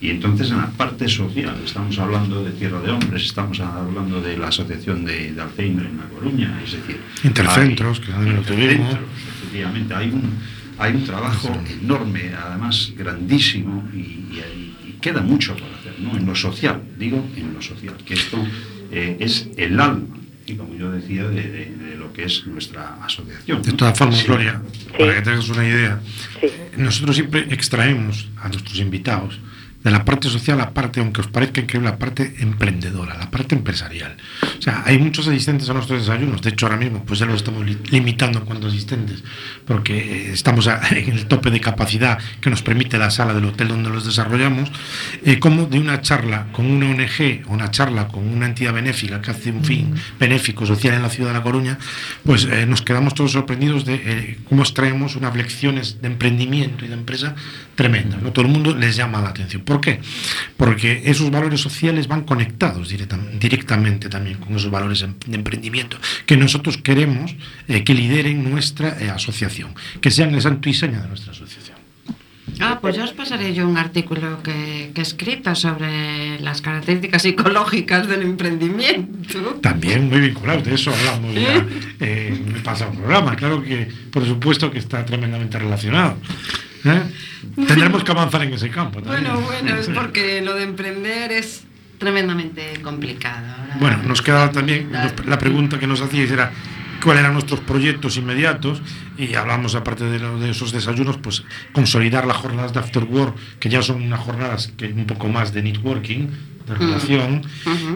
[0.00, 4.36] Y entonces en la parte social, estamos hablando de Tierra de Hombres, estamos hablando de
[4.36, 6.98] la Asociación de, de Alzheimer en La Coruña, es decir...
[7.22, 8.30] Intercentros, hay- que.
[8.30, 8.98] Intercentros,
[9.38, 10.22] efectivamente, hay un,
[10.78, 16.16] hay un trabajo enorme, además grandísimo, y, y- y queda mucho por hacer, ¿no?
[16.16, 18.44] En lo social, digo, en lo social, que esto
[18.90, 20.16] eh, es el alma,
[20.46, 23.62] y como yo decía, de, de- de lo que es nuestra asociación.
[23.62, 23.76] De ¿no?
[23.76, 24.26] todas formas, Sí.
[24.26, 24.60] Gloria,
[24.98, 26.00] para que tengas una idea,
[26.40, 26.48] Sí.
[26.76, 29.38] nosotros siempre extraemos a nuestros invitados
[29.82, 33.54] de la parte social, la parte, aunque os parezca increíble, la parte emprendedora, la parte
[33.54, 34.16] empresarial.
[34.58, 37.34] O sea, hay muchos asistentes a nuestros desayunos, de hecho ahora mismo pues ya lo
[37.34, 39.24] estamos li- limitando en cuanto a asistentes,
[39.66, 43.68] porque eh, estamos en el tope de capacidad que nos permite la sala del hotel
[43.68, 44.70] donde los desarrollamos,
[45.24, 49.20] eh, como de una charla con una ONG, o una charla con una entidad benéfica
[49.20, 51.78] que hace un fin benéfico social en la ciudad de La Coruña,
[52.24, 56.88] pues eh, nos quedamos todos sorprendidos de eh, cómo extraemos unas lecciones de emprendimiento y
[56.88, 57.34] de empresa
[57.74, 58.22] tremendas.
[58.22, 58.32] ¿no?
[58.32, 59.62] Todo el mundo les llama la atención.
[59.72, 60.00] ¿Por qué?
[60.56, 65.96] Porque esos valores sociales van conectados directa- directamente también con esos valores em- de emprendimiento
[66.26, 67.34] que nosotros queremos
[67.68, 71.78] eh, que lideren nuestra eh, asociación, que sean el santo y seña de nuestra asociación.
[72.60, 77.22] Ah, pues ya os pasaré yo un artículo que, que he escrito sobre las características
[77.22, 79.58] psicológicas del emprendimiento.
[79.62, 81.64] También muy vinculados, de eso hablamos ya
[82.00, 83.36] eh, en el pasado programa.
[83.36, 86.18] Claro que, por supuesto, que está tremendamente relacionado.
[86.84, 87.02] ¿Eh?
[87.66, 89.02] Tendremos que avanzar en ese campo.
[89.02, 89.24] también.
[89.24, 91.64] Bueno, bueno, es porque lo de emprender es
[91.98, 93.46] tremendamente complicado.
[93.78, 94.90] Bueno, nos quedaba también
[95.26, 96.50] la pregunta que nos hacíais era
[97.02, 98.80] cuáles eran nuestros proyectos inmediatos
[99.18, 101.42] y hablamos aparte de, lo- de esos desayunos, pues
[101.72, 105.52] consolidar las jornadas de after work, que ya son unas jornadas que un poco más
[105.52, 106.28] de networking,
[106.66, 107.42] de relación,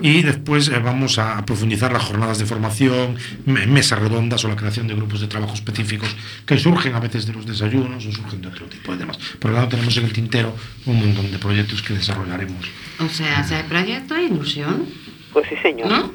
[0.03, 4.57] y después eh, vamos a profundizar las jornadas de formación, me- mesas redondas o la
[4.57, 6.09] creación de grupos de trabajo específicos
[6.45, 9.19] que surgen a veces de los desayunos o surgen de otro tipo de demás.
[9.39, 12.67] Por lo tanto, tenemos en el tintero un montón de proyectos que desarrollaremos.
[12.99, 14.85] O sea, si hay proyecto hay ilusión,
[15.33, 15.89] Pues sí, señor.
[15.89, 16.11] ¿no?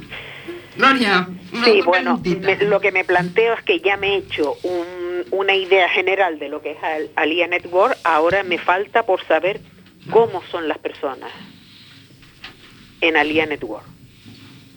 [0.76, 1.28] Gloria.
[1.66, 5.56] Sí, bueno, me- lo que me planteo es que ya me he hecho un- una
[5.56, 9.60] idea general de lo que es Al- Alia Network, ahora me falta por saber
[10.10, 11.32] cómo son las personas
[13.02, 13.86] en Alia Network.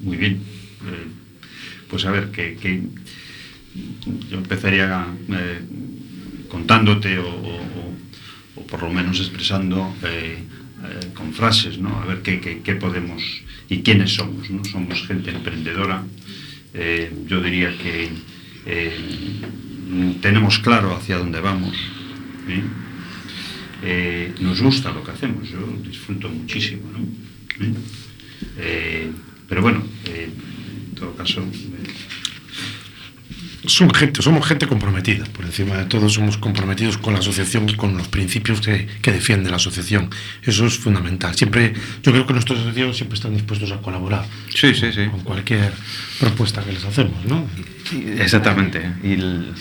[0.00, 0.42] Muy bien.
[0.86, 1.06] Eh,
[1.88, 2.82] pues a ver, que, que
[4.28, 5.60] yo empezaría eh,
[6.48, 7.94] contándote o, o- o-
[8.60, 10.38] o por lo menos expresando eh,
[10.84, 12.00] eh, con frases, ¿no?
[12.00, 13.22] A ver qué, qué- qué podemos
[13.68, 14.64] y quiénes somos, ¿no?
[14.64, 16.02] Somos gente emprendedora.
[16.74, 18.10] Eh, yo diría que
[18.66, 18.98] eh,
[20.20, 21.76] tenemos claro hacia dónde vamos.
[22.48, 24.32] ¿eh?
[24.40, 27.06] Nos gusta lo que hacemos, yo disfruto muchísimo, ¿no?
[29.48, 31.44] Pero bueno, en todo caso,
[33.66, 37.74] Son gente, somos gente comprometida, por encima de todo somos comprometidos con la asociación y
[37.76, 40.10] con los principios que, que defiende la asociación.
[40.42, 41.34] Eso es fundamental.
[41.34, 45.06] Siempre, yo creo que nuestros asociados siempre están dispuestos a colaborar Sí, sí, sí.
[45.08, 45.72] con cualquier
[46.20, 47.46] propuesta que les hacemos, ¿no?
[48.20, 48.92] Exactamente.
[49.02, 49.52] Y el-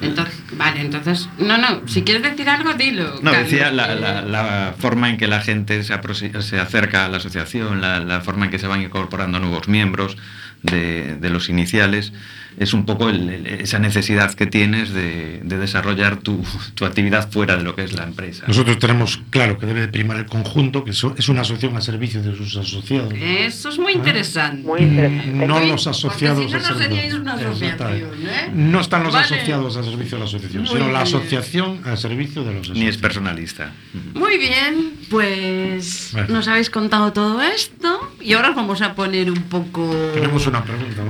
[0.00, 3.20] Entonces, vale, entonces, no, no, si quieres decir algo, dilo.
[3.22, 7.08] No, Carlos, decía la, la- la forma en que la gente se, se acerca a
[7.10, 10.16] la asociación, la, la forma en que se van incorporando nuevos miembros
[10.62, 12.12] de, de los iniciales,
[12.58, 16.44] es un poco el- el- esa necesidad que tienes de, de desarrollar tu,
[16.74, 18.44] tu actividad fuera de lo que es la empresa.
[18.46, 21.80] Nosotros tenemos claro que debe de primar el conjunto, que eso es una asociación a
[21.80, 23.12] servicio de sus asociados.
[23.18, 24.62] Eso es muy interesante.
[24.66, 25.46] Muy interesante.
[25.46, 26.88] No Porque los asociados si no, a no servicio.
[26.96, 28.50] seríais una asociación, ¿eh?
[28.54, 29.24] No están los Vale.
[29.26, 31.02] asociados al servicio de la asociación, Muy sino la bien.
[31.02, 32.96] asociación al servicio de los Ni es asociados.
[32.98, 33.72] personalista.
[34.14, 36.28] Muy bien, pues Bueno.
[36.34, 39.90] nos habéis contado todo esto y ahora os vamos a poner un poco...
[40.14, 41.02] Tenemos una pregunta,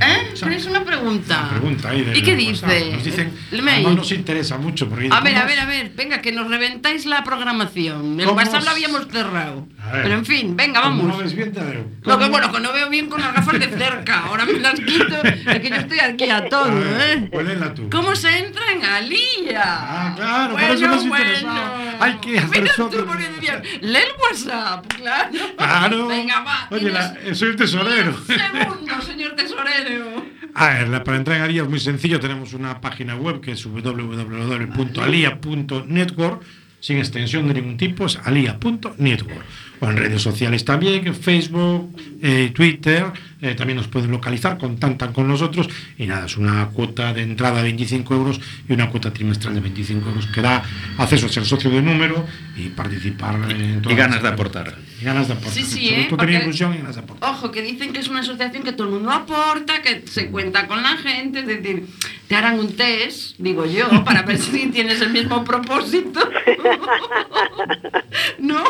[0.00, 0.34] ¿Eh?
[0.38, 1.40] ¿Tenéis una pregunta?
[1.40, 2.70] Una pregunta ahí de ¿Y qué WhatsApp.
[2.70, 2.92] dice?
[2.92, 3.32] Nos dicen,
[3.82, 6.48] no nos interesa mucho porque A ver, a ¿cómo ver, a ver, venga, que nos
[6.48, 8.20] reventáis la programación.
[8.20, 9.66] El ¿Cómo WhatsApp lo habíamos cerrado.
[9.90, 11.04] Pero en fin, venga, vamos.
[11.06, 11.52] no ves bien.
[12.02, 14.20] Lo que bueno, que no veo bien con las gafas de cerca.
[14.26, 15.22] Ahora me las quito.
[15.24, 17.28] Es que yo estoy aquí a todo, ¿eh?
[17.74, 17.90] tú.
[17.90, 19.62] ¿Cómo se entra en Alía?
[19.64, 21.96] Ah, claro, por eso nos interesaba.
[22.00, 25.30] Hay que hacer Mira tú, de- porque decían, lee el WhatsApp, claro.
[25.56, 26.06] Claro.
[26.08, 26.68] Venga, va.
[26.70, 28.10] Oye, la- tienes soy el tesorero.
[28.10, 30.24] un segundo, señor tesorero.
[30.54, 32.18] A ver, la- para entrar en Alía es muy sencillo.
[32.20, 36.42] Tenemos una página web que es www.alia.network
[36.80, 39.44] sin extensión de ningún tipo, es alia.network.
[39.82, 41.90] En redes sociales también, Facebook,
[42.22, 43.04] eh, Twitter,
[43.42, 45.68] eh, también nos pueden localizar, contactan con nosotros
[45.98, 49.60] y nada, es una cuota de entrada de 25 euros y una cuota trimestral de
[49.60, 50.62] 25 euros que da
[50.96, 52.24] acceso a ser socio de número
[52.56, 54.74] y participar en Y ganas las- de aportar.
[55.00, 55.52] Y ganas de aportar.
[55.54, 56.06] Sí, sí, Sobre ¿eh?
[56.08, 57.30] todo tener Porque- ilusión y ganas de aportar.
[57.30, 60.68] Ojo, que dicen que es una asociación que todo el mundo aporta, que se cuenta
[60.68, 61.86] con la gente, es decir,
[62.28, 66.20] te harán un test, digo yo, para ver si tienes el mismo propósito.
[68.38, 68.62] ¿No?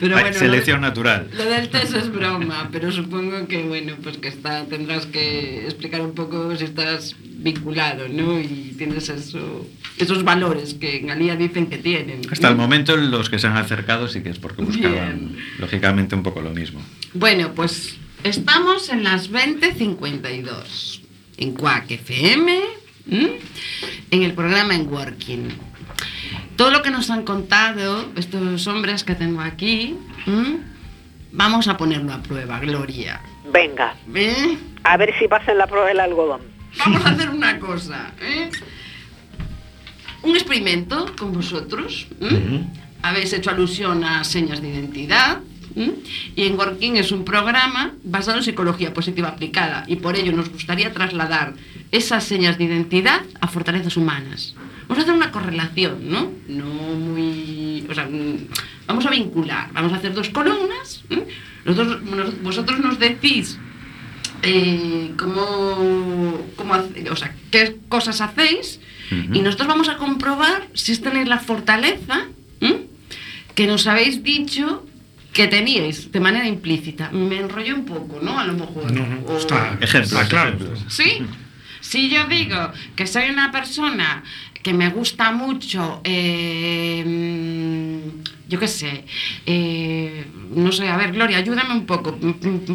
[0.00, 1.28] Pero bueno, selección natural.
[1.36, 6.00] Lo del test es broma, pero supongo que bueno, pues que está, tendrás que explicar
[6.00, 8.40] un poco si estás vinculado, ¿no?
[8.40, 12.20] Y tienes eso, esos valores que en Alía dicen que tienen.
[12.30, 15.36] Hasta el momento los que se han acercado sí que es porque buscaban, Bien.
[15.58, 16.80] lógicamente, un poco lo mismo.
[17.14, 21.00] Bueno, pues estamos en las 20.52
[21.36, 22.60] en Quack FM,
[23.10, 23.30] ¿m?
[24.10, 25.48] en el programa En Working.
[26.56, 29.94] Todo lo que nos han contado estos hombres que tengo aquí,
[30.26, 30.58] ¿m?
[31.32, 33.20] Vamos a ponerlo a prueba, Gloria.
[33.52, 34.58] Venga, ¿Eh?
[34.84, 36.42] a ver si pasa en la prueba del algodón.
[36.78, 38.12] Vamos a hacer una cosa.
[38.20, 38.50] ¿eh?
[40.22, 42.06] Un experimento con vosotros.
[42.20, 42.68] ¿m?
[43.02, 45.40] Habéis hecho alusión a señas de identidad.
[45.74, 45.94] ¿m?
[46.36, 49.84] Y en Working es un programa basado en psicología positiva aplicada.
[49.86, 51.54] Y por ello nos gustaría trasladar
[51.90, 54.54] esas señas de identidad a fortalezas humanas.
[54.88, 56.30] Vamos a hacer una correlación, ¿no?
[56.48, 57.57] No muy.
[57.88, 58.46] O sea, mm,
[58.86, 59.70] vamos a vincular.
[59.72, 61.02] Vamos a hacer dos columnas.
[61.10, 61.24] ¿m?
[61.64, 63.58] Nosotros- nos- vosotros nos decís
[64.42, 70.96] eh, cómo, cómo hace- o sea, qué cosas hacéis y nosotros vamos a comprobar si
[70.98, 72.26] tenéis la fortaleza
[72.60, 72.80] ¿m?
[73.54, 74.84] que nos habéis dicho
[75.32, 77.10] que teníais de manera implícita.
[77.10, 78.38] Me enrollé un poco, ¿no?
[78.38, 78.90] A lo mejor.
[78.92, 80.50] No, no, O- está, Ejemplos, está claro.
[80.56, 80.84] ejemplos.
[80.88, 81.22] ¿Sí?
[81.80, 84.22] Si yo digo que soy una persona
[84.68, 88.02] que me gusta mucho, eh,
[88.48, 89.04] yo qué sé,
[89.46, 92.18] eh, no sé, a ver, Gloria, ayúdame un poco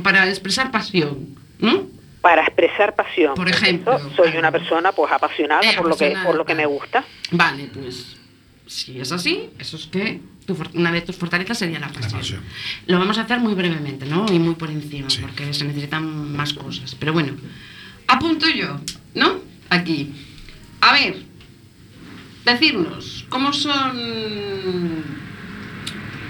[0.02, 1.88] para expresar pasión, ¿no?
[2.22, 3.36] Para expresar pasión.
[3.36, 4.39] Por ejemplo, eso, soy claro.
[4.39, 7.04] una persona pues apasionada Eh, por lo que por lo que me gusta.
[7.32, 8.18] Vale, pues
[8.66, 12.12] si es así, eso es que tu una de tus fortalezas sería la pasión.
[12.20, 12.41] pasión.
[12.88, 14.26] Lo vamos a hacer muy brevemente, ¿no?
[14.32, 15.20] Y muy por encima, Sí.
[15.22, 16.96] porque se necesitan más cosas.
[16.96, 17.34] Pero bueno,
[18.08, 18.80] apunto yo,
[19.14, 19.41] ¿no?
[19.70, 20.12] Aquí.
[20.82, 21.16] A ver,
[22.46, 25.04] decirnos, ¿cómo son...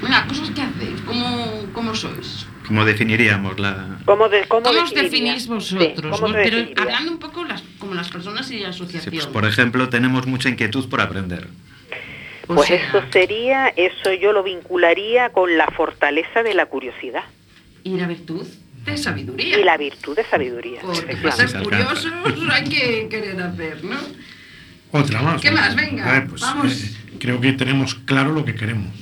[0.02, 2.46] Venga, cosas que hacéis, ¿cómo, cómo sois?
[2.68, 3.98] ¿Cómo definiríamos la...?
[4.06, 6.20] ¿Cómo, de, cómo, ¿Cómo os definís Sí, vosotros?
[6.20, 6.34] ¿cómo ¿no?
[6.44, 9.14] se Pero hablando un poco las, como las personas y asociación.
[9.14, 11.48] pues, por ejemplo, tenemos mucha inquietud por aprender.
[12.48, 17.24] O Pues sea, eso sería, eso yo lo vincularía con la fortaleza de la curiosidad
[17.86, 18.46] Y la virtud
[18.86, 19.60] de sabiduría.
[19.60, 20.82] y la virtud de sabiduría.
[20.82, 22.12] Porque se curiosos
[22.52, 23.96] hay que querer hacer, ¿no?
[24.94, 25.42] Otra más.
[25.42, 25.76] ¿Qué más?
[25.76, 26.72] Venga, A ver, pues, vamos.
[26.84, 28.94] eh, creo que tenemos claro lo que queremos.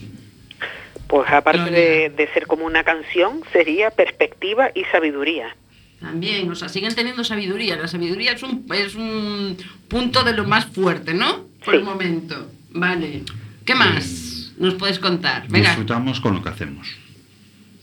[1.07, 5.55] Pues aparte de, de ser como una canción, sería perspectiva y sabiduría.
[5.99, 7.75] También, o sea, siguen teniendo sabiduría.
[7.75, 9.57] La sabiduría es un, es un
[9.89, 11.45] punto de lo más fuerte, ¿no?
[11.65, 11.79] Por Sí.
[11.79, 12.49] el momento.
[12.71, 13.23] Vale.
[13.65, 15.45] ¿Qué más nos puedes contar?
[15.49, 15.67] Venga.
[15.69, 16.87] Disfrutamos con lo que hacemos.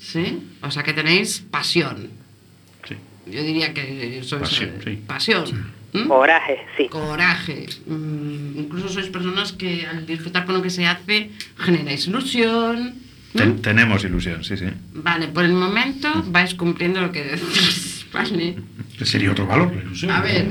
[0.00, 0.42] ¿Sí?
[0.62, 2.08] O sea, que tenéis pasión.
[2.88, 2.96] Sí.
[3.26, 4.40] Yo diría que sois...
[4.42, 5.02] Pasión, eh, sí.
[5.06, 5.72] Pasión.
[5.92, 6.06] ¿Mm?
[6.08, 6.88] Coraje, sí.
[6.88, 7.66] Coraje.
[7.86, 12.94] Mm, incluso sois personas que al disfrutar con lo que se hace generáis ilusión.
[13.62, 14.66] tenemos ilusión, sí, sí.
[14.92, 18.06] Vale, por el momento vais cumpliendo lo que decís.
[18.12, 18.56] Vale.
[19.04, 20.10] Sería otro valor, la ilusión.
[20.10, 20.46] A ver,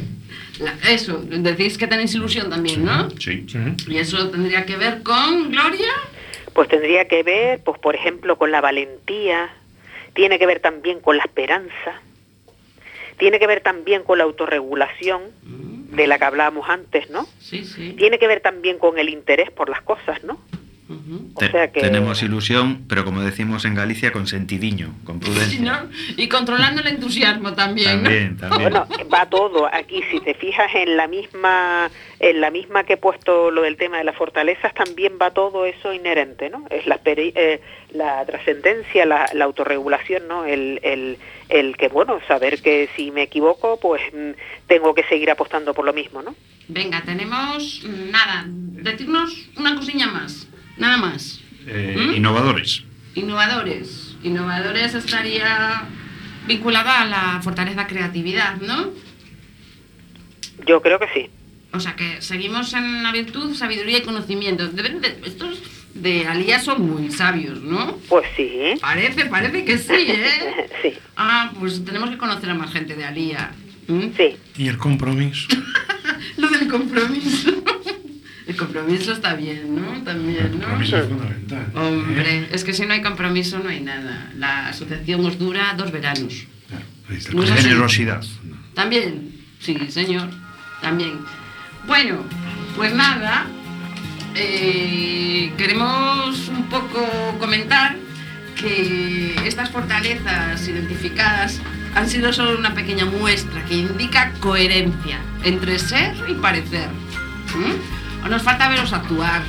[0.60, 3.10] la- eso, decís que tenéis ilusión también, ¿no?
[3.20, 3.46] Sí.
[3.48, 3.58] Sí.
[3.88, 5.92] Y eso tendría que ver con Gloria.
[6.54, 9.50] Pues tendría que ver, pues por ejemplo, con la valentía,
[10.16, 12.02] tiene que ver también con la esperanza,
[13.18, 17.26] tiene que ver también con la autorregulación, de la que hablábamos antes, ¿no?
[17.40, 17.94] Sí, sí.
[17.98, 20.40] Tiene que ver también con el interés por las cosas, ¿no?
[21.36, 25.20] O Te- sea que- Tenemos ilusión, pero como decimos en Galicia, con sentidiño, con
[25.60, 25.60] prudencia.
[25.62, 25.90] ¿no?
[26.16, 28.10] Y controlando el entusiasmo también, ¿no?
[28.10, 28.62] También, también.
[28.72, 30.02] Bueno, va todo aquí.
[30.12, 31.90] Si te fijas en la misma,
[32.20, 35.66] en la misma que he puesto lo del tema de las fortalezas, también va todo
[35.66, 36.66] eso inherente, ¿no?
[36.70, 37.60] Es la, peri- eh,
[37.92, 40.46] la trascendencia, la, la autorregulación, ¿no?
[40.46, 41.18] El, el,
[41.50, 44.32] el que, bueno, saber que si me equivoco, pues mm,
[44.68, 46.36] tengo que seguir apostando por lo mismo, ¿no?
[46.68, 48.46] Venga, tenemos mm, nada.
[48.48, 50.48] Decirnos una cosilla más.
[50.78, 51.42] Nada más.
[51.68, 52.16] Eh, ¿Mm?
[52.16, 52.84] Innovadores.
[53.16, 54.16] Innovadores.
[54.24, 55.84] Innovadores estaría
[56.48, 58.92] vinculada a la fortaleza creatividad, ¿no?
[60.66, 61.30] Yo creo que sí.
[61.74, 64.68] O sea que seguimos en la virtud, sabiduría y conocimiento.
[64.70, 65.62] Deben de- estos
[66.02, 67.98] de Alía son muy sabios, ¿no?
[68.10, 68.50] Pues sí.
[68.82, 70.68] Parece, parece que sí, ¿eh?
[70.82, 73.52] Sí, Ah, pues tenemos que conocer a más gente de Alía.
[73.88, 74.36] sí.
[74.58, 75.48] Y el compromiso.
[76.38, 77.52] Lo del compromiso.
[78.48, 80.04] El compromiso está bien, ¿no?
[80.04, 80.60] También, El ¿no?
[80.60, 81.68] compromiso es fundamental.
[81.76, 81.78] ¿eh?
[81.80, 84.32] Hombre, es que si no hay compromiso no hay nada.
[84.38, 86.46] La asociación os dura dos veranos.
[86.70, 87.52] Claro, ahí está el No es.
[87.52, 88.24] Generosidad.
[88.74, 90.30] También, sí, señor,
[90.82, 91.20] también.
[91.88, 92.20] Bueno,
[92.76, 93.48] pues nada,
[94.36, 97.06] eh, queremos un poco
[97.40, 97.96] comentar
[98.60, 101.62] que estas fortalezas identificadas
[101.96, 106.90] han sido solo una pequeña muestra que indica coherencia entre ser y parecer.
[107.56, 108.26] ¿Mm?
[108.26, 109.42] O nos falta veros actuar.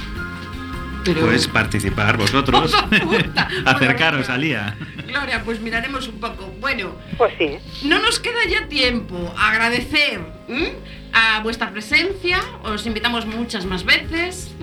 [1.04, 1.22] Pero...
[1.22, 2.74] Pues participar vosotros.
[3.02, 3.48] Puta.
[3.64, 4.76] Acercaros al día.
[5.06, 6.52] Gloria, pues miraremos un poco.
[6.60, 7.56] Bueno, Pues sí.
[7.86, 9.34] no nos queda ya tiempo.
[9.38, 10.20] Agradecer.
[11.12, 12.40] A vuestra presencia.
[12.64, 14.54] Os invitamos muchas más veces.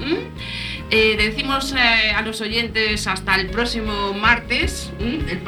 [0.91, 4.91] Eh, decimos eh, a los oyentes hasta el próximo martes.
[4.99, 5.39] El